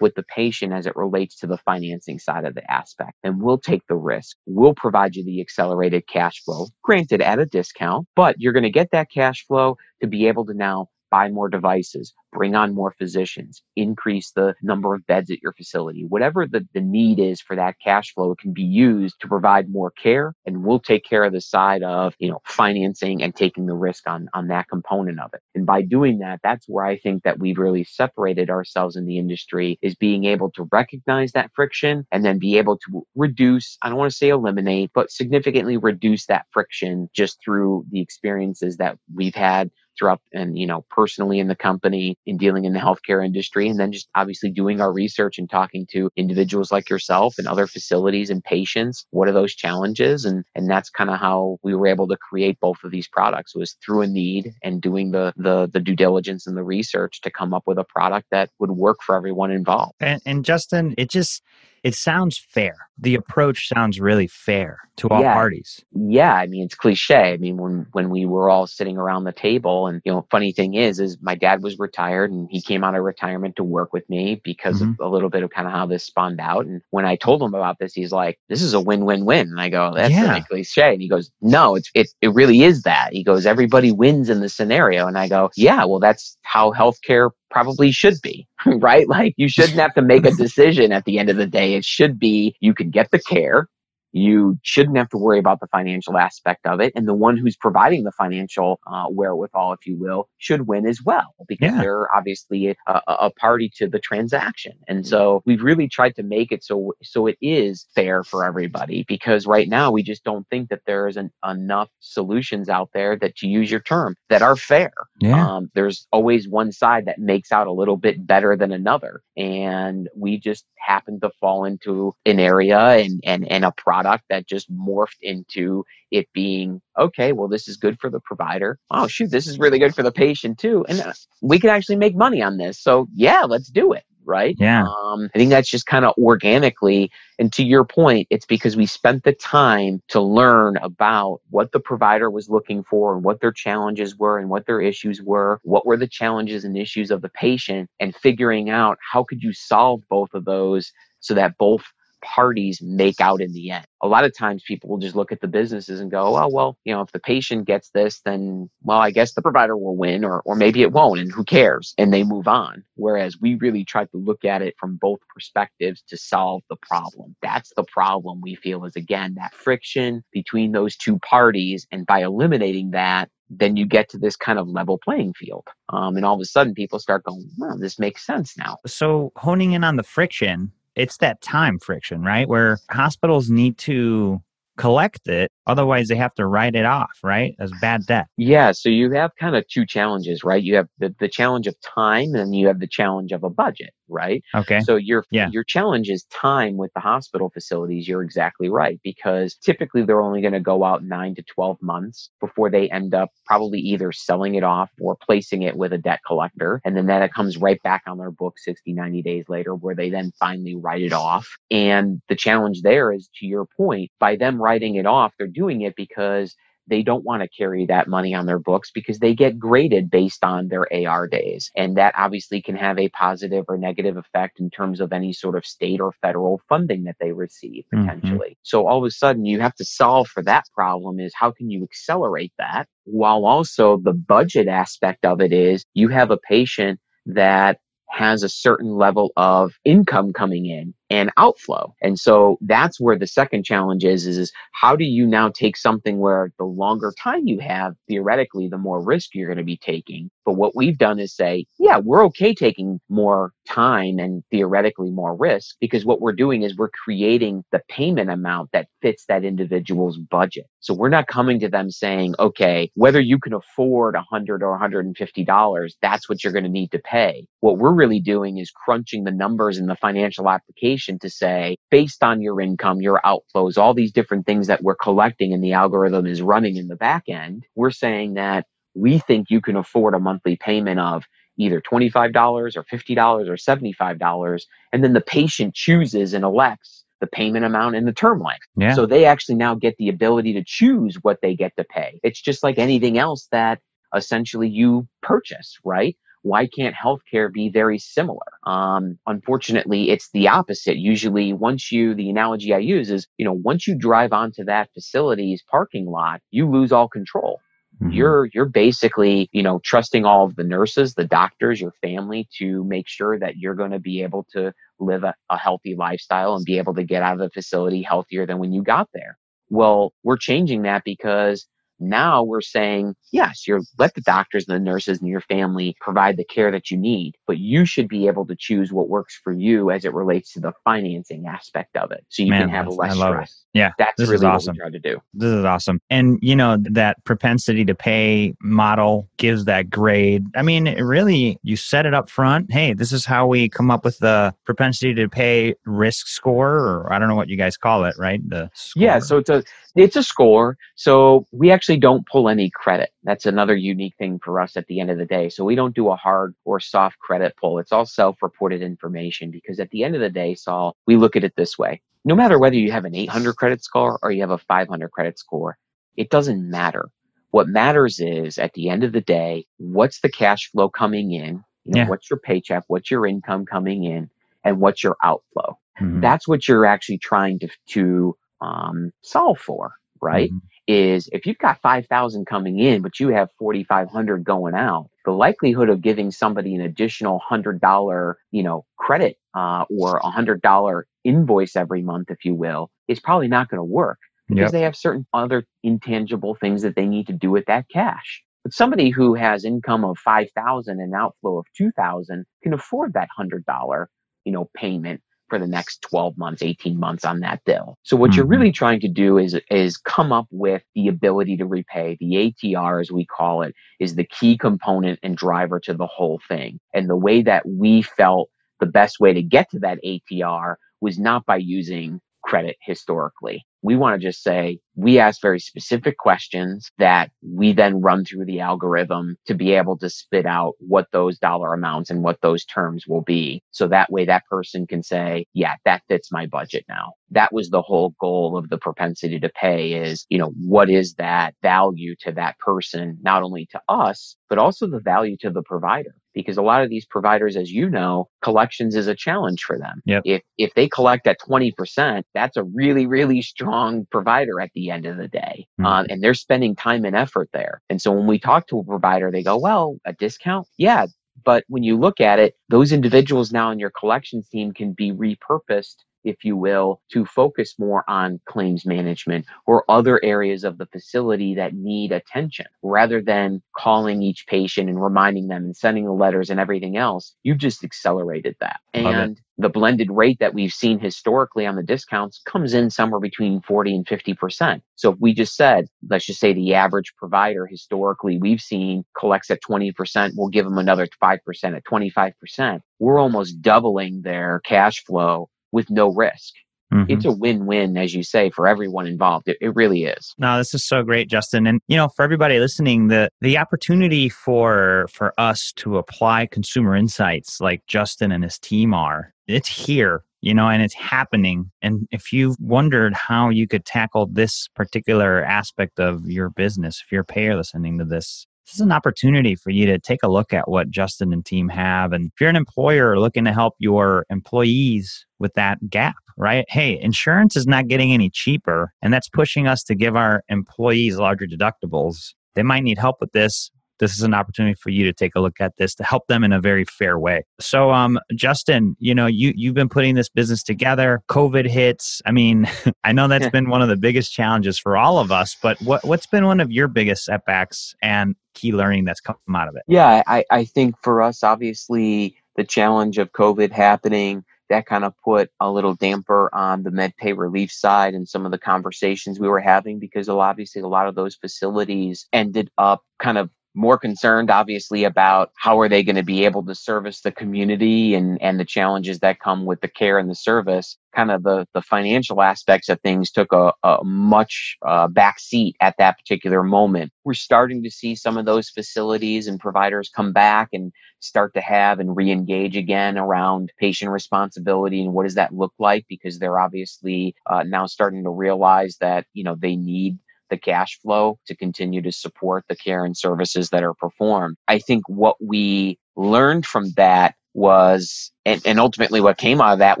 with 0.00 0.14
the 0.14 0.24
patient 0.24 0.72
as 0.72 0.86
it 0.86 0.96
relates 0.96 1.36
to 1.36 1.46
the 1.46 1.58
financing 1.58 2.18
side 2.18 2.44
of 2.44 2.54
the 2.54 2.70
aspect. 2.70 3.12
And 3.22 3.40
we'll 3.40 3.58
take 3.58 3.86
the 3.86 3.96
risk. 3.96 4.36
We'll 4.46 4.74
provide 4.74 5.14
you 5.14 5.24
the 5.24 5.40
accelerated 5.40 6.06
cash 6.08 6.42
flow, 6.44 6.66
granted 6.82 7.22
at 7.22 7.38
a 7.38 7.46
discount, 7.46 8.08
but 8.16 8.36
you're 8.38 8.52
going 8.52 8.62
to 8.64 8.70
get 8.70 8.90
that 8.92 9.10
cash 9.10 9.46
flow 9.46 9.76
to 10.00 10.06
be 10.06 10.26
able 10.26 10.44
to 10.46 10.54
now 10.54 10.88
buy 11.12 11.28
more 11.28 11.50
devices, 11.50 12.14
bring 12.32 12.54
on 12.54 12.74
more 12.74 12.94
physicians, 12.98 13.62
increase 13.76 14.32
the 14.32 14.54
number 14.62 14.94
of 14.94 15.06
beds 15.06 15.30
at 15.30 15.42
your 15.42 15.52
facility, 15.52 16.06
whatever 16.08 16.46
the, 16.46 16.66
the 16.72 16.80
need 16.80 17.20
is 17.20 17.42
for 17.42 17.54
that 17.54 17.76
cash 17.84 18.14
flow 18.14 18.32
it 18.32 18.38
can 18.38 18.54
be 18.54 18.62
used 18.62 19.20
to 19.20 19.28
provide 19.28 19.70
more 19.70 19.90
care. 19.90 20.34
And 20.46 20.64
we'll 20.64 20.80
take 20.80 21.04
care 21.04 21.22
of 21.22 21.34
the 21.34 21.42
side 21.42 21.82
of, 21.82 22.14
you 22.18 22.30
know, 22.30 22.40
financing 22.46 23.22
and 23.22 23.36
taking 23.36 23.66
the 23.66 23.74
risk 23.74 24.08
on, 24.08 24.28
on 24.32 24.48
that 24.48 24.68
component 24.68 25.20
of 25.20 25.34
it. 25.34 25.40
And 25.54 25.66
by 25.66 25.82
doing 25.82 26.20
that, 26.20 26.40
that's 26.42 26.66
where 26.66 26.86
I 26.86 26.96
think 26.96 27.24
that 27.24 27.38
we've 27.38 27.58
really 27.58 27.84
separated 27.84 28.48
ourselves 28.48 28.96
in 28.96 29.04
the 29.04 29.18
industry 29.18 29.78
is 29.82 29.94
being 29.94 30.24
able 30.24 30.50
to 30.52 30.66
recognize 30.72 31.32
that 31.32 31.50
friction 31.54 32.06
and 32.10 32.24
then 32.24 32.38
be 32.38 32.56
able 32.56 32.78
to 32.78 33.06
reduce, 33.14 33.76
I 33.82 33.90
don't 33.90 33.98
want 33.98 34.10
to 34.10 34.16
say 34.16 34.30
eliminate, 34.30 34.92
but 34.94 35.10
significantly 35.10 35.76
reduce 35.76 36.24
that 36.26 36.46
friction 36.50 37.10
just 37.14 37.38
through 37.44 37.84
the 37.90 38.00
experiences 38.00 38.78
that 38.78 38.96
we've 39.14 39.34
had 39.34 39.70
throughout 39.98 40.20
and 40.32 40.58
you 40.58 40.66
know 40.66 40.84
personally 40.90 41.38
in 41.38 41.48
the 41.48 41.56
company 41.56 42.16
in 42.26 42.36
dealing 42.36 42.64
in 42.64 42.72
the 42.72 42.78
healthcare 42.78 43.24
industry 43.24 43.68
and 43.68 43.78
then 43.78 43.92
just 43.92 44.08
obviously 44.14 44.50
doing 44.50 44.80
our 44.80 44.92
research 44.92 45.38
and 45.38 45.50
talking 45.50 45.86
to 45.90 46.10
individuals 46.16 46.72
like 46.72 46.88
yourself 46.88 47.34
and 47.38 47.46
other 47.46 47.66
facilities 47.66 48.30
and 48.30 48.42
patients 48.44 49.06
what 49.10 49.28
are 49.28 49.32
those 49.32 49.54
challenges? 49.54 50.24
And 50.24 50.44
and 50.54 50.68
that's 50.68 50.90
kind 50.90 51.10
of 51.10 51.18
how 51.18 51.58
we 51.62 51.74
were 51.74 51.86
able 51.86 52.08
to 52.08 52.16
create 52.16 52.58
both 52.60 52.78
of 52.84 52.90
these 52.90 53.08
products 53.08 53.54
was 53.54 53.76
through 53.84 54.02
a 54.02 54.06
need 54.06 54.52
and 54.62 54.80
doing 54.80 55.12
the 55.12 55.32
the 55.36 55.68
the 55.72 55.80
due 55.80 55.96
diligence 55.96 56.46
and 56.46 56.56
the 56.56 56.64
research 56.64 57.20
to 57.22 57.30
come 57.30 57.54
up 57.54 57.62
with 57.66 57.78
a 57.78 57.84
product 57.84 58.26
that 58.30 58.50
would 58.58 58.72
work 58.72 58.98
for 59.04 59.14
everyone 59.14 59.50
involved. 59.50 59.94
And, 60.00 60.20
and 60.26 60.44
justin 60.44 60.94
it 60.98 61.10
just 61.10 61.42
it 61.82 61.94
sounds 61.94 62.38
fair. 62.38 62.76
The 62.98 63.14
approach 63.16 63.68
sounds 63.68 63.98
really 64.00 64.28
fair 64.28 64.78
to 64.96 65.08
all 65.08 65.22
Yeah. 65.22 65.34
parties. 65.34 65.82
Yeah, 65.92 66.34
I 66.34 66.46
mean 66.46 66.64
it's 66.64 66.74
cliche. 66.74 67.32
I 67.32 67.36
mean 67.38 67.56
when 67.56 67.86
when 67.92 68.10
we 68.10 68.24
were 68.26 68.48
all 68.50 68.66
sitting 68.66 68.96
around 68.96 69.24
the 69.24 69.32
table 69.32 69.86
and 69.88 70.00
you 70.04 70.12
know 70.12 70.26
funny 70.30 70.52
thing 70.52 70.74
is 70.74 71.00
is 71.00 71.18
my 71.20 71.34
dad 71.34 71.62
was 71.62 71.78
retired 71.78 72.30
and 72.30 72.48
he 72.50 72.60
came 72.60 72.84
out 72.84 72.94
of 72.94 73.02
retirement 73.02 73.56
to 73.56 73.64
work 73.64 73.92
with 73.92 74.08
me 74.08 74.40
because 74.44 74.80
of 74.80 74.88
mm-hmm. 74.88 75.02
a 75.02 75.08
little 75.08 75.30
bit 75.30 75.42
of 75.42 75.50
kind 75.50 75.66
of 75.66 75.72
how 75.72 75.86
this 75.86 76.04
spawned 76.04 76.40
out 76.40 76.66
and 76.66 76.82
when 76.90 77.04
I 77.06 77.16
told 77.16 77.42
him 77.42 77.54
about 77.54 77.78
this 77.80 77.94
he's 77.94 78.12
like 78.12 78.38
this 78.48 78.62
is 78.62 78.74
a 78.74 78.80
win-win-win 78.80 79.48
and 79.48 79.60
I 79.60 79.68
go 79.68 79.92
that's 79.94 80.12
Yeah. 80.12 80.28
really 80.28 80.44
cliche 80.48 80.92
and 80.92 81.02
he 81.02 81.08
goes 81.08 81.30
no 81.40 81.74
it's 81.74 81.90
it 81.94 82.08
it 82.20 82.32
really 82.34 82.62
is 82.62 82.82
that. 82.82 83.08
He 83.12 83.24
goes 83.24 83.46
everybody 83.46 83.90
wins 83.90 84.28
in 84.30 84.40
the 84.40 84.48
scenario 84.48 85.06
and 85.08 85.18
I 85.18 85.28
go 85.28 85.50
yeah 85.56 85.84
well 85.84 85.98
that's 86.00 86.36
how 86.42 86.72
healthcare 86.72 87.30
probably 87.52 87.92
should 87.92 88.16
be 88.22 88.46
right? 88.66 89.08
Like 89.08 89.34
you 89.36 89.48
shouldn't 89.48 89.78
have 89.78 89.94
to 89.94 90.02
make 90.02 90.26
a 90.26 90.30
decision 90.36 90.92
at 90.92 91.04
the 91.04 91.18
end 91.18 91.28
of 91.30 91.36
the 91.36 91.46
day. 91.46 91.74
It 91.74 91.84
should 91.84 92.18
be 92.18 92.56
you 92.60 92.74
can 92.74 92.90
get 92.90 93.10
the 93.10 93.20
care 93.20 93.68
you 94.12 94.58
shouldn't 94.62 94.96
have 94.96 95.08
to 95.10 95.18
worry 95.18 95.38
about 95.38 95.60
the 95.60 95.66
financial 95.68 96.16
aspect 96.18 96.66
of 96.66 96.80
it. 96.80 96.92
And 96.96 97.08
the 97.08 97.14
one 97.14 97.36
who's 97.36 97.56
providing 97.56 98.04
the 98.04 98.12
financial 98.12 98.80
uh, 98.86 99.06
wherewithal, 99.08 99.72
if 99.74 99.86
you 99.86 99.96
will, 99.98 100.28
should 100.38 100.66
win 100.68 100.86
as 100.86 101.02
well 101.04 101.34
because 101.48 101.72
Yeah. 101.72 101.78
they're 101.80 102.14
obviously 102.14 102.68
a, 102.68 103.00
a 103.08 103.30
party 103.32 103.70
to 103.76 103.88
the 103.88 103.98
transaction. 104.00 104.72
And 104.88 105.06
so 105.06 105.42
we've 105.46 105.62
really 105.62 105.88
tried 105.88 106.14
to 106.16 106.22
make 106.22 106.52
it 106.52 106.64
so 106.64 106.92
so 107.02 107.26
it 107.26 107.38
is 107.40 107.86
fair 107.94 108.22
for 108.24 108.44
everybody 108.44 109.04
because 109.08 109.46
right 109.46 109.68
now 109.68 109.90
we 109.90 110.02
just 110.02 110.24
don't 110.24 110.48
think 110.50 110.68
that 110.70 110.82
there 110.86 111.08
isn't 111.08 111.32
enough 111.48 111.88
solutions 112.00 112.68
out 112.68 112.90
there 112.94 113.16
that, 113.16 113.36
to 113.36 113.46
use 113.48 113.70
your 113.70 113.80
term, 113.80 114.16
that 114.28 114.42
are 114.42 114.56
fair 114.56 114.92
Yeah. 115.20 115.56
um, 115.56 115.70
there's 115.74 116.06
always 116.12 116.48
one 116.48 116.72
side 116.72 117.06
that 117.06 117.18
makes 117.18 117.52
out 117.52 117.66
a 117.66 117.72
little 117.72 117.96
bit 117.96 118.26
better 118.26 118.56
than 118.56 118.72
another 118.72 119.22
and 119.36 120.08
we 120.16 120.38
just 120.38 120.64
happen 120.78 121.20
to 121.20 121.30
fall 121.40 121.64
into 121.64 122.12
an 122.26 122.38
area 122.40 122.78
and, 122.78 123.20
and, 123.24 123.48
and 123.50 123.64
a 123.64 123.72
product 123.72 124.01
that 124.28 124.46
just 124.46 124.72
morphed 124.72 125.18
into 125.20 125.84
it 126.10 126.28
being 126.32 126.80
okay 126.98 127.32
well 127.32 127.48
this 127.48 127.68
is 127.68 127.76
good 127.76 127.98
for 128.00 128.10
the 128.10 128.20
provider. 128.20 128.78
Oh 128.90 129.06
shoot 129.06 129.30
this 129.30 129.46
is 129.46 129.58
really 129.58 129.78
good 129.78 129.94
for 129.94 130.02
the 130.02 130.12
patient 130.12 130.58
too. 130.58 130.84
And 130.88 131.00
uh, 131.00 131.12
we 131.40 131.58
could 131.58 131.70
actually 131.70 131.96
make 131.96 132.16
money 132.16 132.42
on 132.42 132.56
this. 132.56 132.78
So 132.80 133.08
yeah 133.14 133.42
let's 133.42 133.68
do 133.68 133.92
it 133.92 134.04
right? 134.24 134.54
Yeah. 134.56 134.84
um, 134.84 135.28
i 135.34 135.38
think 135.38 135.50
that's 135.50 135.68
just 135.68 135.86
kind 135.86 136.04
of 136.04 136.14
organically 136.16 137.10
and 137.42 137.52
to 137.54 137.64
your 137.64 137.84
point, 137.84 138.28
it's 138.30 138.46
because 138.46 138.76
we 138.76 138.86
spent 138.86 139.24
the 139.24 139.32
time 139.32 140.00
to 140.10 140.20
learn 140.20 140.76
about 140.76 141.40
what 141.50 141.72
the 141.72 141.80
provider 141.80 142.30
was 142.30 142.48
looking 142.48 142.84
for 142.84 143.16
and 143.16 143.24
what 143.24 143.40
their 143.40 143.50
challenges 143.50 144.16
were 144.16 144.38
and 144.38 144.48
what 144.48 144.64
their 144.64 144.80
issues 144.80 145.20
were, 145.20 145.58
what 145.64 145.84
were 145.84 145.96
the 145.96 146.06
challenges 146.06 146.64
and 146.64 146.76
issues 146.78 147.10
of 147.10 147.20
the 147.20 147.30
patient, 147.30 147.90
and 147.98 148.14
figuring 148.14 148.70
out 148.70 148.96
how 149.12 149.24
could 149.24 149.42
you 149.42 149.52
solve 149.52 150.02
both 150.08 150.34
of 150.34 150.44
those 150.44 150.92
so 151.18 151.34
that 151.34 151.58
both 151.58 151.82
parties 152.22 152.80
make 152.82 153.20
out 153.20 153.40
in 153.40 153.52
the 153.52 153.70
end. 153.70 153.84
A 154.02 154.08
lot 154.08 154.24
of 154.24 154.36
times 154.36 154.62
people 154.66 154.90
will 154.90 154.98
just 154.98 155.14
look 155.14 155.32
at 155.32 155.40
the 155.40 155.48
businesses 155.48 156.00
and 156.00 156.10
go, 156.10 156.36
oh, 156.36 156.48
well, 156.48 156.76
you 156.84 156.94
know, 156.94 157.02
if 157.02 157.12
the 157.12 157.20
patient 157.20 157.66
gets 157.66 157.90
this, 157.90 158.20
then, 158.24 158.70
well, 158.82 158.98
I 158.98 159.10
guess 159.10 159.34
the 159.34 159.42
provider 159.42 159.76
will 159.76 159.96
win 159.96 160.24
or, 160.24 160.40
or 160.44 160.56
maybe 160.56 160.82
it 160.82 160.92
won't 160.92 161.20
and 161.20 161.32
who 161.32 161.44
cares? 161.44 161.94
And 161.98 162.12
they 162.12 162.24
move 162.24 162.48
on. 162.48 162.84
Whereas 162.96 163.38
we 163.40 163.56
really 163.56 163.84
try 163.84 164.04
to 164.04 164.16
look 164.16 164.44
at 164.44 164.62
it 164.62 164.74
from 164.78 164.96
both 164.96 165.20
perspectives 165.32 166.02
to 166.08 166.16
solve 166.16 166.62
the 166.68 166.76
problem. 166.76 167.36
That's 167.42 167.72
the 167.76 167.84
problem 167.84 168.40
we 168.40 168.54
feel 168.54 168.84
is 168.84 168.96
again, 168.96 169.34
that 169.34 169.54
friction 169.54 170.24
between 170.32 170.72
those 170.72 170.96
two 170.96 171.18
parties. 171.18 171.86
And 171.92 172.06
by 172.06 172.22
eliminating 172.22 172.90
that, 172.92 173.28
then 173.58 173.76
you 173.76 173.86
get 173.86 174.08
to 174.10 174.18
this 174.18 174.36
kind 174.36 174.58
of 174.58 174.68
level 174.68 174.98
playing 174.98 175.34
field. 175.34 175.66
Um, 175.90 176.16
and 176.16 176.24
all 176.24 176.34
of 176.34 176.40
a 176.40 176.44
sudden 176.44 176.74
people 176.74 176.98
start 176.98 177.24
going, 177.24 177.50
well, 177.58 177.78
this 177.78 177.98
makes 177.98 178.24
sense 178.24 178.56
now. 178.56 178.78
So 178.86 179.32
honing 179.36 179.72
in 179.72 179.84
on 179.84 179.96
the 179.96 180.02
friction, 180.02 180.72
it's 180.96 181.18
that 181.18 181.40
time 181.40 181.78
friction, 181.78 182.22
right? 182.22 182.48
Where 182.48 182.78
hospitals 182.90 183.50
need 183.50 183.78
to 183.78 184.42
collect 184.76 185.28
it, 185.28 185.50
otherwise 185.66 186.08
they 186.08 186.16
have 186.16 186.34
to 186.34 186.46
write 186.46 186.74
it 186.74 186.84
off, 186.84 187.18
right? 187.22 187.54
As 187.58 187.70
bad 187.80 188.06
debt. 188.06 188.26
Yeah, 188.36 188.72
so 188.72 188.88
you 188.88 189.10
have 189.12 189.30
kind 189.38 189.54
of 189.54 189.66
two 189.68 189.84
challenges, 189.86 190.44
right? 190.44 190.62
You 190.62 190.76
have 190.76 190.88
the, 190.98 191.14
the 191.18 191.28
challenge 191.28 191.66
of 191.66 191.74
time 191.80 192.34
and 192.34 192.54
you 192.54 192.66
have 192.68 192.80
the 192.80 192.86
challenge 192.86 193.32
of 193.32 193.44
a 193.44 193.50
budget, 193.50 193.90
right? 194.12 194.42
Okay. 194.54 194.80
So 194.80 194.96
your 194.96 195.24
Yeah. 195.30 195.48
your 195.50 195.64
challenge 195.64 196.08
is 196.10 196.24
time 196.24 196.76
with 196.76 196.92
the 196.94 197.00
hospital 197.00 197.50
facilities. 197.50 198.06
You're 198.08 198.22
exactly 198.22 198.68
right 198.68 199.00
because 199.02 199.54
typically 199.56 200.04
they're 200.04 200.20
only 200.22 200.40
going 200.40 200.52
to 200.52 200.60
go 200.60 200.84
out 200.84 201.04
9 201.04 201.34
to 201.36 201.42
12 201.42 201.82
months 201.82 202.30
before 202.40 202.70
they 202.70 202.88
end 202.90 203.14
up 203.14 203.30
probably 203.46 203.80
either 203.80 204.12
selling 204.12 204.54
it 204.54 204.62
off 204.64 204.90
or 205.00 205.16
placing 205.16 205.62
it 205.62 205.76
with 205.76 205.92
a 205.92 205.98
debt 205.98 206.20
collector 206.26 206.80
and 206.84 206.96
then 206.96 207.06
that 207.06 207.22
it 207.22 207.32
comes 207.32 207.56
right 207.58 207.82
back 207.82 208.02
on 208.06 208.18
their 208.18 208.30
book 208.30 208.58
60 208.58 208.92
90 208.92 209.22
days 209.22 209.44
later 209.48 209.74
where 209.74 209.94
they 209.94 210.10
then 210.10 210.32
finally 210.38 210.76
write 210.76 211.02
it 211.02 211.12
off. 211.12 211.48
And 211.70 212.20
the 212.28 212.36
challenge 212.36 212.82
there 212.82 213.12
is 213.12 213.28
to 213.40 213.46
your 213.46 213.66
point 213.76 214.10
by 214.20 214.36
them 214.36 214.60
writing 214.62 214.96
it 214.96 215.06
off 215.06 215.32
they're 215.38 215.46
doing 215.46 215.82
it 215.82 215.96
because 215.96 216.54
they 216.92 217.02
don't 217.02 217.24
want 217.24 217.42
to 217.42 217.48
carry 217.48 217.86
that 217.86 218.06
money 218.06 218.34
on 218.34 218.44
their 218.44 218.58
books 218.58 218.90
because 218.90 219.18
they 219.18 219.34
get 219.34 219.58
graded 219.58 220.10
based 220.10 220.44
on 220.44 220.68
their 220.68 220.86
AR 220.92 221.26
days. 221.26 221.70
And 221.74 221.96
that 221.96 222.12
obviously 222.18 222.60
can 222.60 222.76
have 222.76 222.98
a 222.98 223.08
positive 223.08 223.64
or 223.66 223.78
negative 223.78 224.18
effect 224.18 224.60
in 224.60 224.68
terms 224.68 225.00
of 225.00 225.10
any 225.10 225.32
sort 225.32 225.56
of 225.56 225.64
state 225.64 226.02
or 226.02 226.12
federal 226.20 226.60
funding 226.68 227.04
that 227.04 227.16
they 227.18 227.32
receive 227.32 227.86
Mhm. 227.94 228.04
potentially. 228.04 228.58
So 228.62 228.86
all 228.86 228.98
of 228.98 229.04
a 229.04 229.10
sudden 229.10 229.46
you 229.46 229.58
have 229.60 229.74
to 229.76 229.86
solve 229.86 230.28
for 230.28 230.42
that 230.42 230.64
problem 230.74 231.18
is 231.18 231.32
how 231.34 231.50
can 231.50 231.70
you 231.70 231.82
accelerate 231.82 232.52
that 232.58 232.88
while 233.04 233.46
also 233.46 233.96
the 233.96 234.12
budget 234.12 234.68
aspect 234.68 235.24
of 235.24 235.40
it 235.40 235.52
is 235.52 235.86
you 235.94 236.08
have 236.08 236.30
a 236.30 236.36
patient 236.36 237.00
that 237.24 237.78
has 238.10 238.42
a 238.42 238.48
certain 238.50 238.96
level 238.96 239.32
of 239.38 239.72
income 239.86 240.34
coming 240.34 240.66
in 240.66 240.92
and 241.12 241.30
outflow. 241.36 241.94
And 242.00 242.18
so 242.18 242.56
that's 242.62 242.98
where 242.98 243.18
the 243.18 243.26
second 243.26 243.64
challenge 243.66 244.02
is, 244.02 244.26
is, 244.26 244.38
is 244.38 244.50
how 244.72 244.96
do 244.96 245.04
you 245.04 245.26
now 245.26 245.50
take 245.50 245.76
something 245.76 246.18
where 246.18 246.50
the 246.58 246.64
longer 246.64 247.12
time 247.22 247.46
you 247.46 247.60
have, 247.60 247.94
theoretically, 248.08 248.66
the 248.66 248.78
more 248.78 249.04
risk 249.04 249.34
you're 249.34 249.46
going 249.46 249.58
to 249.58 249.62
be 249.62 249.76
taking. 249.76 250.30
But 250.46 250.54
what 250.54 250.74
we've 250.74 250.96
done 250.96 251.20
is 251.20 251.36
say, 251.36 251.66
yeah, 251.78 251.98
we're 251.98 252.24
okay 252.26 252.54
taking 252.54 252.98
more 253.10 253.52
time 253.68 254.18
and 254.18 254.42
theoretically 254.50 255.10
more 255.10 255.36
risk 255.36 255.76
because 255.80 256.06
what 256.06 256.22
we're 256.22 256.32
doing 256.32 256.62
is 256.62 256.76
we're 256.78 256.88
creating 256.88 257.62
the 257.72 257.82
payment 257.90 258.30
amount 258.30 258.70
that 258.72 258.88
fits 259.02 259.26
that 259.26 259.44
individual's 259.44 260.16
budget. 260.16 260.66
So 260.80 260.94
we're 260.94 261.10
not 261.10 261.28
coming 261.28 261.60
to 261.60 261.68
them 261.68 261.90
saying, 261.90 262.34
okay, 262.38 262.90
whether 262.94 263.20
you 263.20 263.38
can 263.38 263.52
afford 263.52 264.16
a 264.16 264.22
hundred 264.22 264.62
or 264.62 264.76
$150, 264.78 265.90
that's 266.00 266.28
what 266.28 266.42
you're 266.42 266.52
going 266.54 266.64
to 266.64 266.70
need 266.70 266.90
to 266.92 266.98
pay. 266.98 267.46
What 267.60 267.78
we're 267.78 267.94
really 267.94 268.18
doing 268.18 268.58
is 268.58 268.70
crunching 268.70 269.24
the 269.24 269.30
numbers 269.30 269.78
in 269.78 269.86
the 269.86 269.96
financial 269.96 270.48
application 270.48 271.01
to 271.20 271.30
say, 271.30 271.76
based 271.90 272.22
on 272.22 272.40
your 272.40 272.60
income, 272.60 273.00
your 273.00 273.20
outflows, 273.24 273.78
all 273.78 273.94
these 273.94 274.12
different 274.12 274.46
things 274.46 274.66
that 274.68 274.82
we're 274.82 274.96
collecting 274.96 275.52
and 275.52 275.62
the 275.62 275.72
algorithm 275.72 276.26
is 276.26 276.42
running 276.42 276.76
in 276.76 276.88
the 276.88 276.96
back 276.96 277.28
end, 277.28 277.66
we're 277.74 277.90
saying 277.90 278.34
that 278.34 278.66
we 278.94 279.18
think 279.18 279.50
you 279.50 279.60
can 279.60 279.76
afford 279.76 280.14
a 280.14 280.18
monthly 280.18 280.56
payment 280.56 281.00
of 281.00 281.24
either 281.58 281.80
$25 281.80 282.76
or 282.76 282.84
$50 282.84 283.48
or 283.48 283.56
$75. 283.56 284.62
And 284.92 285.04
then 285.04 285.12
the 285.12 285.20
patient 285.20 285.74
chooses 285.74 286.34
and 286.34 286.44
elects 286.44 287.04
the 287.20 287.26
payment 287.26 287.64
amount 287.64 287.94
and 287.96 288.06
the 288.06 288.12
term 288.12 288.40
length. 288.40 288.66
Yeah. 288.76 288.94
So 288.94 289.06
they 289.06 289.24
actually 289.24 289.54
now 289.54 289.74
get 289.74 289.96
the 289.96 290.08
ability 290.08 290.54
to 290.54 290.64
choose 290.64 291.16
what 291.22 291.38
they 291.40 291.54
get 291.54 291.76
to 291.76 291.84
pay. 291.84 292.18
It's 292.22 292.40
just 292.40 292.62
like 292.62 292.78
anything 292.78 293.16
else 293.18 293.48
that 293.52 293.80
essentially 294.14 294.68
you 294.68 295.06
purchase, 295.22 295.78
right? 295.84 296.16
Why 296.42 296.66
can't 296.66 296.94
healthcare 296.94 297.52
be 297.52 297.68
very 297.70 297.98
similar? 297.98 298.38
Um, 298.66 299.18
unfortunately, 299.26 300.10
it's 300.10 300.30
the 300.32 300.48
opposite. 300.48 300.96
Usually, 300.98 301.52
once 301.52 301.92
you, 301.92 302.14
the 302.14 302.30
analogy 302.30 302.74
I 302.74 302.78
use 302.78 303.10
is, 303.10 303.26
you 303.38 303.44
know, 303.44 303.52
once 303.52 303.86
you 303.86 303.96
drive 303.96 304.32
onto 304.32 304.64
that 304.64 304.90
facility's 304.94 305.62
parking 305.70 306.06
lot, 306.06 306.40
you 306.50 306.68
lose 306.70 306.92
all 306.92 307.08
control 307.08 307.62
Mhm. 308.00 308.12
you're 308.14 308.48
you're 308.52 308.66
basically 308.66 309.48
you 309.52 309.62
know 309.62 309.80
trusting 309.84 310.24
all 310.24 310.44
of 310.44 310.56
the 310.56 310.64
nurses 310.64 311.14
the 311.14 311.24
doctors 311.26 311.80
your 311.80 311.92
family 312.02 312.48
to 312.58 312.84
make 312.84 313.08
sure 313.08 313.38
that 313.38 313.56
you're 313.56 313.74
going 313.74 313.90
to 313.92 313.98
be 314.00 314.22
able 314.22 314.46
to 314.52 314.72
live 314.98 315.24
a, 315.24 315.34
a 315.50 315.56
healthy 315.56 315.94
lifestyle 315.96 316.54
and 316.56 316.64
be 316.64 316.78
able 316.78 316.94
to 316.94 317.04
get 317.04 317.22
out 317.22 317.34
of 317.34 317.38
the 317.38 317.50
facility 317.50 318.02
healthier 318.02 318.46
than 318.46 318.58
when 318.58 318.72
you 318.72 318.82
got 318.82 319.08
there 319.14 319.38
well 319.70 320.12
we're 320.24 320.36
changing 320.36 320.82
that 320.82 321.04
because 321.04 321.66
now 322.02 322.42
we're 322.42 322.60
saying 322.62 323.14
yes 323.32 323.66
you're 323.68 323.82
let 323.98 324.14
the 324.14 324.22
doctors 324.22 324.66
and 324.68 324.76
the 324.76 324.80
nurses 324.80 325.20
and 325.20 325.28
your 325.28 325.42
family 325.42 325.96
provide 326.00 326.36
the 326.36 326.44
care 326.44 326.70
that 326.72 326.90
you 326.90 326.98
need 326.98 327.34
but 327.46 327.58
you 327.58 327.86
should 327.86 328.08
be 328.08 328.26
able 328.28 328.46
to 328.46 328.56
choose 328.58 328.92
what 328.92 329.08
works 329.10 329.40
for 329.44 329.52
you 329.52 329.90
as 329.90 330.04
it 330.04 330.14
relates 330.14 330.52
to 330.52 330.60
the 330.60 330.72
financing 330.84 331.46
aspect 331.46 331.96
of 331.96 332.12
it 332.12 332.24
so 332.30 332.42
you 332.42 332.50
Man, 332.50 332.62
can 332.62 332.68
have 332.68 332.88
less 332.88 333.14
love 333.14 333.38
it. 333.40 333.48
stress 333.48 333.64
Yeah, 333.74 333.92
that's 333.98 334.18
this 334.18 334.30
is 334.32 334.42
really 334.42 334.48
what 334.50 334.56
awesome. 334.56 334.74
we 334.74 334.78
try 334.80 334.90
to 334.90 335.00
do 335.00 335.20
This 335.34 335.50
is 335.52 335.64
awesome. 335.64 336.00
And 336.10 336.38
you 336.42 336.56
know, 336.56 336.76
that 336.90 337.24
propensity 337.24 337.84
to 337.86 337.94
pay 337.94 338.54
model 338.60 339.28
gives 339.38 339.64
that 339.66 339.90
grade. 339.90 340.44
I 340.56 340.62
mean, 340.62 340.84
really, 341.02 341.58
you 341.62 341.76
set 341.76 342.06
it 342.06 342.14
up 342.14 342.30
front. 342.30 342.72
Hey, 342.72 342.92
this 342.94 343.12
is 343.12 343.24
how 343.26 343.46
we 343.46 343.68
come 343.68 343.90
up 343.90 344.04
with 344.04 344.18
the 344.18 344.54
propensity 344.66 345.14
to 345.14 345.28
pay 345.28 345.74
risk 345.86 346.26
score, 346.28 346.76
or 346.78 347.12
I 347.12 347.18
don't 347.18 347.28
know 347.28 347.36
what 347.36 347.48
you 347.48 347.56
guys 347.56 347.76
call 347.78 348.04
it, 348.04 348.14
right? 348.18 348.40
The 348.48 348.70
Yeah, 348.94 349.20
so 349.20 349.38
it's 349.38 349.50
a 349.50 349.64
it's 349.94 350.16
a 350.16 350.22
score. 350.22 350.76
So 350.94 351.46
we 351.52 351.70
actually 351.70 351.98
don't 351.98 352.26
pull 352.26 352.48
any 352.48 352.70
credit. 352.70 353.10
That's 353.24 353.46
another 353.46 353.76
unique 353.76 354.14
thing 354.18 354.38
for 354.42 354.60
us 354.60 354.76
at 354.76 354.86
the 354.86 355.00
end 355.00 355.10
of 355.10 355.18
the 355.18 355.26
day. 355.26 355.48
So 355.48 355.64
we 355.64 355.74
don't 355.74 355.94
do 355.94 356.10
a 356.10 356.16
hard 356.16 356.54
or 356.64 356.80
soft 356.80 357.18
credit 357.18 357.54
pull. 357.60 357.78
It's 357.78 357.92
all 357.92 358.06
self-reported 358.06 358.82
information 358.82 359.50
because 359.50 359.80
at 359.80 359.90
the 359.90 360.04
end 360.04 360.14
of 360.14 360.20
the 360.20 360.30
day, 360.30 360.54
Saul, 360.54 360.96
we 361.06 361.16
look 361.16 361.36
at 361.36 361.44
it 361.44 361.54
this 361.56 361.78
way. 361.78 362.00
No 362.24 362.34
matter 362.34 362.58
whether 362.58 362.76
you 362.76 362.92
have 362.92 363.04
an 363.04 363.14
800 363.14 363.54
credit 363.56 363.82
score 363.82 364.18
or 364.22 364.30
you 364.30 364.40
have 364.40 364.50
a 364.50 364.58
500 364.58 365.10
credit 365.10 365.38
score, 365.38 365.76
it 366.16 366.30
doesn't 366.30 366.70
matter. 366.70 367.08
What 367.50 367.68
matters 367.68 368.18
is 368.20 368.58
at 368.58 368.72
the 368.72 368.88
end 368.88 369.04
of 369.04 369.12
the 369.12 369.20
day, 369.20 369.66
what's 369.76 370.20
the 370.20 370.30
cash 370.30 370.70
flow 370.70 370.88
coming 370.88 371.32
in? 371.32 371.62
You 371.84 371.94
know, 371.94 372.00
yeah. 372.02 372.08
What's 372.08 372.30
your 372.30 372.38
paycheck? 372.38 372.84
What's 372.86 373.10
your 373.10 373.26
income 373.26 373.66
coming 373.66 374.04
in? 374.04 374.30
And 374.64 374.80
what's 374.80 375.02
your 375.02 375.16
outflow? 375.22 375.78
Mm-hmm. 376.00 376.20
That's 376.20 376.46
what 376.48 376.66
you're 376.66 376.86
actually 376.86 377.18
trying 377.18 377.58
to, 377.58 377.68
to 377.88 378.36
um, 378.62 379.10
solve 379.22 379.58
for, 379.58 379.94
right? 380.20 380.50
Mm-hmm. 380.50 380.58
Is 380.88 381.28
if 381.32 381.46
you've 381.46 381.58
got 381.58 381.80
5,000 381.80 382.44
coming 382.44 382.78
in, 382.78 383.02
but 383.02 383.20
you 383.20 383.28
have 383.28 383.50
4,500 383.58 384.44
going 384.44 384.74
out, 384.74 385.10
the 385.24 385.30
likelihood 385.30 385.88
of 385.88 386.02
giving 386.02 386.32
somebody 386.32 386.74
an 386.74 386.80
additional 386.80 387.40
$100, 387.48 388.34
you 388.50 388.62
know, 388.62 388.84
credit 388.98 389.36
uh, 389.54 389.84
or 389.90 390.18
a 390.18 390.22
$100 390.22 391.02
invoice 391.24 391.76
every 391.76 392.02
month, 392.02 392.30
if 392.30 392.44
you 392.44 392.54
will, 392.54 392.90
is 393.06 393.20
probably 393.20 393.48
not 393.48 393.68
going 393.68 393.78
to 393.78 393.84
work 393.84 394.18
because 394.48 394.64
yep. 394.64 394.72
they 394.72 394.80
have 394.82 394.96
certain 394.96 395.26
other 395.32 395.64
intangible 395.84 396.56
things 396.56 396.82
that 396.82 396.96
they 396.96 397.06
need 397.06 397.28
to 397.28 397.32
do 397.32 397.50
with 397.50 397.64
that 397.66 397.86
cash. 397.88 398.42
But 398.64 398.74
somebody 398.74 399.10
who 399.10 399.34
has 399.34 399.64
income 399.64 400.04
of 400.04 400.18
5,000 400.18 401.00
and 401.00 401.14
outflow 401.14 401.58
of 401.58 401.66
2,000 401.76 402.44
can 402.62 402.74
afford 402.74 403.14
that 403.14 403.28
$100, 403.38 404.06
you 404.44 404.52
know, 404.52 404.68
payment 404.76 405.20
for 405.52 405.58
the 405.58 405.66
next 405.66 406.00
12 406.00 406.38
months, 406.38 406.62
18 406.62 406.98
months 406.98 407.26
on 407.26 407.40
that 407.40 407.62
bill. 407.66 407.98
So 408.04 408.16
what 408.16 408.30
mm-hmm. 408.30 408.38
you're 408.38 408.46
really 408.46 408.72
trying 408.72 409.00
to 409.00 409.08
do 409.08 409.36
is 409.36 409.54
is 409.70 409.98
come 409.98 410.32
up 410.32 410.46
with 410.50 410.82
the 410.94 411.08
ability 411.08 411.58
to 411.58 411.66
repay. 411.66 412.16
The 412.20 412.54
ATR 412.64 413.02
as 413.02 413.12
we 413.12 413.26
call 413.26 413.60
it 413.60 413.74
is 414.00 414.14
the 414.14 414.24
key 414.24 414.56
component 414.56 415.20
and 415.22 415.36
driver 415.36 415.78
to 415.80 415.92
the 415.92 416.06
whole 416.06 416.40
thing. 416.48 416.80
And 416.94 417.10
the 417.10 417.16
way 417.16 417.42
that 417.42 417.68
we 417.68 418.00
felt 418.00 418.48
the 418.80 418.86
best 418.86 419.20
way 419.20 419.34
to 419.34 419.42
get 419.42 419.68
to 419.72 419.78
that 419.80 419.98
ATR 420.02 420.76
was 421.02 421.18
not 421.18 421.44
by 421.44 421.56
using 421.56 422.22
credit 422.52 422.76
historically. 422.82 423.64
We 423.80 423.96
want 423.96 424.20
to 424.20 424.28
just 424.28 424.42
say 424.42 424.78
we 424.94 425.18
ask 425.18 425.40
very 425.40 425.58
specific 425.58 426.18
questions 426.18 426.90
that 426.98 427.30
we 427.42 427.72
then 427.72 428.02
run 428.02 428.26
through 428.26 428.44
the 428.44 428.60
algorithm 428.60 429.36
to 429.46 429.54
be 429.54 429.72
able 429.72 429.96
to 429.98 430.10
spit 430.10 430.44
out 430.44 430.74
what 430.78 431.06
those 431.12 431.38
dollar 431.38 431.72
amounts 431.72 432.10
and 432.10 432.22
what 432.22 432.42
those 432.42 432.66
terms 432.66 433.06
will 433.08 433.22
be. 433.22 433.62
So 433.70 433.88
that 433.88 434.12
way 434.12 434.26
that 434.26 434.44
person 434.50 434.86
can 434.86 435.02
say, 435.02 435.46
yeah, 435.54 435.76
that 435.86 436.02
fits 436.08 436.30
my 436.30 436.44
budget 436.44 436.84
now. 436.90 437.14
That 437.30 437.54
was 437.54 437.70
the 437.70 437.80
whole 437.80 438.14
goal 438.20 438.58
of 438.58 438.68
the 438.68 438.76
propensity 438.76 439.40
to 439.40 439.48
pay 439.48 439.94
is, 439.94 440.26
you 440.28 440.36
know, 440.36 440.52
what 440.60 440.90
is 440.90 441.14
that 441.14 441.54
value 441.62 442.14
to 442.20 442.32
that 442.32 442.58
person, 442.58 443.18
not 443.22 443.42
only 443.42 443.66
to 443.72 443.80
us, 443.88 444.36
but 444.50 444.58
also 444.58 444.86
the 444.86 445.00
value 445.00 445.38
to 445.38 445.50
the 445.50 445.62
provider 445.62 446.14
because 446.34 446.56
a 446.56 446.62
lot 446.62 446.82
of 446.82 446.90
these 446.90 447.06
providers, 447.06 447.56
as 447.56 447.70
you 447.70 447.88
know, 447.88 448.28
collections 448.42 448.94
is 448.94 449.06
a 449.06 449.14
challenge 449.14 449.62
for 449.64 449.78
them. 449.78 450.02
Yep. 450.06 450.22
If 450.24 450.42
if 450.58 450.74
they 450.74 450.88
collect 450.88 451.26
at 451.26 451.40
20%, 451.40 452.22
that's 452.34 452.56
a 452.56 452.64
really, 452.64 453.06
really 453.06 453.42
strong 453.42 454.06
provider 454.10 454.60
at 454.60 454.70
the 454.74 454.90
end 454.90 455.06
of 455.06 455.16
the 455.16 455.28
day. 455.28 455.66
Mm-hmm. 455.80 455.86
Um, 455.86 456.06
and 456.08 456.22
they're 456.22 456.34
spending 456.34 456.74
time 456.74 457.04
and 457.04 457.16
effort 457.16 457.48
there. 457.52 457.80
And 457.90 458.00
so 458.00 458.12
when 458.12 458.26
we 458.26 458.38
talk 458.38 458.66
to 458.68 458.78
a 458.78 458.84
provider, 458.84 459.30
they 459.30 459.42
go, 459.42 459.58
well, 459.58 459.96
a 460.04 460.12
discount? 460.12 460.66
Yeah. 460.78 461.06
But 461.44 461.64
when 461.68 461.82
you 461.82 461.98
look 461.98 462.20
at 462.20 462.38
it, 462.38 462.54
those 462.68 462.92
individuals 462.92 463.52
now 463.52 463.70
in 463.70 463.78
your 463.78 463.90
collections 463.90 464.48
team 464.48 464.72
can 464.72 464.92
be 464.92 465.12
repurposed 465.12 465.96
if 466.24 466.44
you 466.44 466.56
will, 466.56 467.00
to 467.12 467.24
focus 467.24 467.74
more 467.78 468.04
on 468.08 468.40
claims 468.46 468.86
management 468.86 469.46
or 469.66 469.84
other 469.88 470.22
areas 470.24 470.64
of 470.64 470.78
the 470.78 470.86
facility 470.86 471.54
that 471.54 471.74
need 471.74 472.12
attention 472.12 472.66
rather 472.82 473.20
than 473.20 473.62
calling 473.76 474.22
each 474.22 474.46
patient 474.46 474.88
and 474.88 475.02
reminding 475.02 475.48
them 475.48 475.64
and 475.64 475.76
sending 475.76 476.04
the 476.04 476.12
letters 476.12 476.50
and 476.50 476.60
everything 476.60 476.96
else. 476.96 477.34
You've 477.42 477.58
just 477.58 477.84
accelerated 477.84 478.56
that. 478.60 478.80
And 478.94 479.40
the 479.58 479.68
blended 479.68 480.10
rate 480.10 480.38
that 480.40 480.54
we've 480.54 480.72
seen 480.72 480.98
historically 480.98 481.66
on 481.66 481.76
the 481.76 481.82
discounts 481.82 482.42
comes 482.46 482.74
in 482.74 482.90
somewhere 482.90 483.20
between 483.20 483.60
40 483.60 483.96
and 483.96 484.06
50%. 484.06 484.80
So 484.96 485.12
if 485.12 485.18
we 485.20 485.34
just 485.34 485.56
said, 485.56 485.86
let's 486.08 486.26
just 486.26 486.40
say 486.40 486.52
the 486.52 486.74
average 486.74 487.14
provider 487.16 487.66
historically 487.66 488.38
we've 488.38 488.60
seen 488.60 489.04
collects 489.16 489.50
at 489.50 489.62
20%, 489.62 490.32
we'll 490.36 490.48
give 490.48 490.64
them 490.64 490.78
another 490.78 491.06
5% 491.22 491.38
at 491.64 491.84
25%. 491.84 492.80
We're 492.98 493.18
almost 493.18 493.60
doubling 493.62 494.22
their 494.22 494.60
cash 494.64 495.04
flow 495.04 495.48
with 495.72 495.90
no 495.90 496.12
risk. 496.12 496.54
Mm-hmm. 496.92 497.10
It's 497.10 497.24
a 497.24 497.32
win-win, 497.32 497.96
as 497.96 498.14
you 498.14 498.22
say, 498.22 498.50
for 498.50 498.68
everyone 498.68 499.06
involved. 499.06 499.48
It, 499.48 499.56
it 499.62 499.74
really 499.74 500.04
is. 500.04 500.34
No, 500.36 500.58
this 500.58 500.74
is 500.74 500.86
so 500.86 501.02
great, 501.02 501.30
Justin. 501.30 501.66
And 501.66 501.80
you 501.88 501.96
know, 501.96 502.08
for 502.14 502.22
everybody 502.22 502.58
listening, 502.58 503.08
the 503.08 503.30
the 503.40 503.56
opportunity 503.56 504.28
for 504.28 505.08
for 505.10 505.32
us 505.38 505.72
to 505.76 505.96
apply 505.96 506.46
consumer 506.46 506.94
insights 506.94 507.60
like 507.60 507.86
Justin 507.86 508.30
and 508.30 508.44
his 508.44 508.58
team 508.58 508.92
are, 508.92 509.32
it's 509.46 509.68
here 509.68 510.22
you 510.42 510.52
know, 510.52 510.68
and 510.68 510.82
it's 510.82 510.94
happening. 510.94 511.70
And 511.80 512.06
if 512.10 512.32
you've 512.32 512.56
wondered 512.58 513.14
how 513.14 513.48
you 513.48 513.68
could 513.68 513.86
tackle 513.86 514.26
this 514.26 514.68
particular 514.74 515.42
aspect 515.44 516.00
of 516.00 516.26
your 516.26 516.50
business, 516.50 517.00
if 517.02 517.12
you're 517.12 517.22
a 517.22 517.24
payer 517.24 517.56
listening 517.56 517.98
to 517.98 518.04
this, 518.04 518.46
this 518.64 518.74
is 518.74 518.80
an 518.80 518.92
opportunity 518.92 519.54
for 519.54 519.70
you 519.70 519.86
to 519.86 519.98
take 519.98 520.22
a 520.22 520.28
look 520.28 520.52
at 520.52 520.68
what 520.68 520.90
Justin 520.90 521.32
and 521.32 521.44
team 521.44 521.68
have. 521.68 522.12
And 522.12 522.26
if 522.26 522.40
you're 522.40 522.50
an 522.50 522.56
employer 522.56 523.18
looking 523.18 523.44
to 523.44 523.52
help 523.52 523.74
your 523.78 524.24
employees 524.30 525.26
with 525.38 525.54
that 525.54 525.90
gap, 525.90 526.16
right? 526.36 526.64
Hey, 526.68 526.98
insurance 527.00 527.56
is 527.56 527.66
not 527.66 527.88
getting 527.88 528.12
any 528.12 528.30
cheaper, 528.30 528.92
and 529.02 529.12
that's 529.12 529.28
pushing 529.28 529.66
us 529.66 529.82
to 529.84 529.94
give 529.94 530.16
our 530.16 530.44
employees 530.48 531.18
larger 531.18 531.46
deductibles. 531.46 532.34
They 532.54 532.62
might 532.62 532.82
need 532.82 532.98
help 532.98 533.16
with 533.20 533.32
this 533.32 533.70
this 534.02 534.14
is 534.14 534.22
an 534.22 534.34
opportunity 534.34 534.74
for 534.74 534.90
you 534.90 535.04
to 535.04 535.12
take 535.12 535.30
a 535.36 535.40
look 535.40 535.60
at 535.60 535.76
this 535.76 535.94
to 535.94 536.02
help 536.02 536.26
them 536.26 536.42
in 536.42 536.52
a 536.52 536.60
very 536.60 536.84
fair 536.84 537.20
way. 537.20 537.44
So, 537.60 537.92
um, 537.92 538.18
Justin, 538.34 538.96
you 538.98 539.14
know, 539.14 539.26
you 539.26 539.52
you've 539.54 539.76
been 539.76 539.88
putting 539.88 540.16
this 540.16 540.28
business 540.28 540.64
together. 540.64 541.22
COVID 541.28 541.68
hits. 541.68 542.20
I 542.26 542.32
mean, 542.32 542.68
I 543.04 543.12
know 543.12 543.28
that's 543.28 543.48
been 543.50 543.70
one 543.70 543.80
of 543.80 543.88
the 543.88 543.96
biggest 543.96 544.32
challenges 544.32 544.76
for 544.76 544.96
all 544.96 545.20
of 545.20 545.30
us. 545.30 545.56
But 545.62 545.80
what 545.82 546.04
what's 546.04 546.26
been 546.26 546.46
one 546.46 546.58
of 546.58 546.72
your 546.72 546.88
biggest 546.88 547.24
setbacks 547.24 547.94
and 548.02 548.34
key 548.54 548.72
learning 548.72 549.04
that's 549.04 549.20
come 549.20 549.36
out 549.54 549.68
of 549.68 549.76
it? 549.76 549.82
Yeah, 549.88 550.22
I, 550.26 550.44
I 550.50 550.64
think 550.64 550.96
for 551.02 551.22
us, 551.22 551.42
obviously, 551.42 552.36
the 552.56 552.64
challenge 552.64 553.18
of 553.18 553.32
COVID 553.32 553.70
happening 553.70 554.44
that 554.72 554.86
kind 554.86 555.04
of 555.04 555.12
put 555.22 555.50
a 555.60 555.70
little 555.70 555.94
damper 555.94 556.48
on 556.54 556.82
the 556.82 556.90
MedPay 556.90 557.36
relief 557.36 557.70
side 557.70 558.14
and 558.14 558.26
some 558.26 558.46
of 558.46 558.52
the 558.52 558.58
conversations 558.58 559.38
we 559.38 559.48
were 559.48 559.60
having 559.60 559.98
because 559.98 560.30
obviously 560.30 560.80
a 560.80 560.88
lot 560.88 561.06
of 561.06 561.14
those 561.14 561.34
facilities 561.34 562.26
ended 562.32 562.70
up 562.78 563.02
kind 563.18 563.36
of 563.36 563.50
more 563.74 563.98
concerned 563.98 564.50
obviously 564.50 565.04
about 565.04 565.50
how 565.56 565.78
are 565.80 565.88
they 565.88 566.02
going 566.02 566.16
to 566.16 566.22
be 566.22 566.44
able 566.44 566.64
to 566.64 566.74
service 566.74 567.20
the 567.20 567.32
community 567.32 568.14
and 568.14 568.40
and 568.42 568.60
the 568.60 568.64
challenges 568.64 569.20
that 569.20 569.40
come 569.40 569.64
with 569.64 569.80
the 569.80 569.88
care 569.88 570.18
and 570.18 570.28
the 570.28 570.34
service. 570.34 570.98
Kind 571.14 571.30
of 571.30 571.42
the 571.42 571.66
the 571.72 571.82
financial 571.82 572.42
aspects 572.42 572.88
of 572.88 573.00
things 573.00 573.30
took 573.30 573.52
a, 573.52 573.72
a 573.82 574.04
much 574.04 574.76
uh, 574.86 575.08
back 575.08 575.38
seat 575.40 575.76
at 575.80 575.94
that 575.98 576.18
particular 576.18 576.62
moment. 576.62 577.12
We're 577.24 577.34
starting 577.34 577.82
to 577.82 577.90
see 577.90 578.14
some 578.14 578.36
of 578.36 578.46
those 578.46 578.70
facilities 578.70 579.46
and 579.46 579.58
providers 579.58 580.10
come 580.14 580.32
back 580.32 580.68
and 580.72 580.92
start 581.20 581.54
to 581.54 581.60
have 581.60 582.00
and 582.00 582.16
re-engage 582.16 582.76
again 582.76 583.16
around 583.16 583.72
patient 583.78 584.10
responsibility 584.10 585.02
and 585.02 585.12
what 585.12 585.22
does 585.22 585.36
that 585.36 585.54
look 585.54 585.72
like 585.78 586.04
because 586.08 586.38
they're 586.38 586.58
obviously 586.58 587.34
uh, 587.46 587.62
now 587.62 587.86
starting 587.86 588.24
to 588.24 588.30
realize 588.30 588.96
that 589.00 589.24
you 589.32 589.44
know 589.44 589.54
they 589.54 589.76
need 589.76 590.18
the 590.52 590.58
cash 590.58 590.98
flow 591.00 591.38
to 591.46 591.56
continue 591.56 592.02
to 592.02 592.12
support 592.12 592.64
the 592.68 592.76
care 592.76 593.06
and 593.06 593.16
services 593.16 593.70
that 593.70 593.82
are 593.82 593.94
performed. 593.94 594.58
I 594.68 594.78
think 594.78 595.08
what 595.08 595.36
we 595.42 595.98
learned 596.14 596.66
from 596.66 596.90
that 596.96 597.34
was 597.54 598.30
and, 598.44 598.60
and 598.66 598.78
ultimately 598.78 599.20
what 599.20 599.38
came 599.38 599.60
out 599.60 599.74
of 599.74 599.78
that 599.78 600.00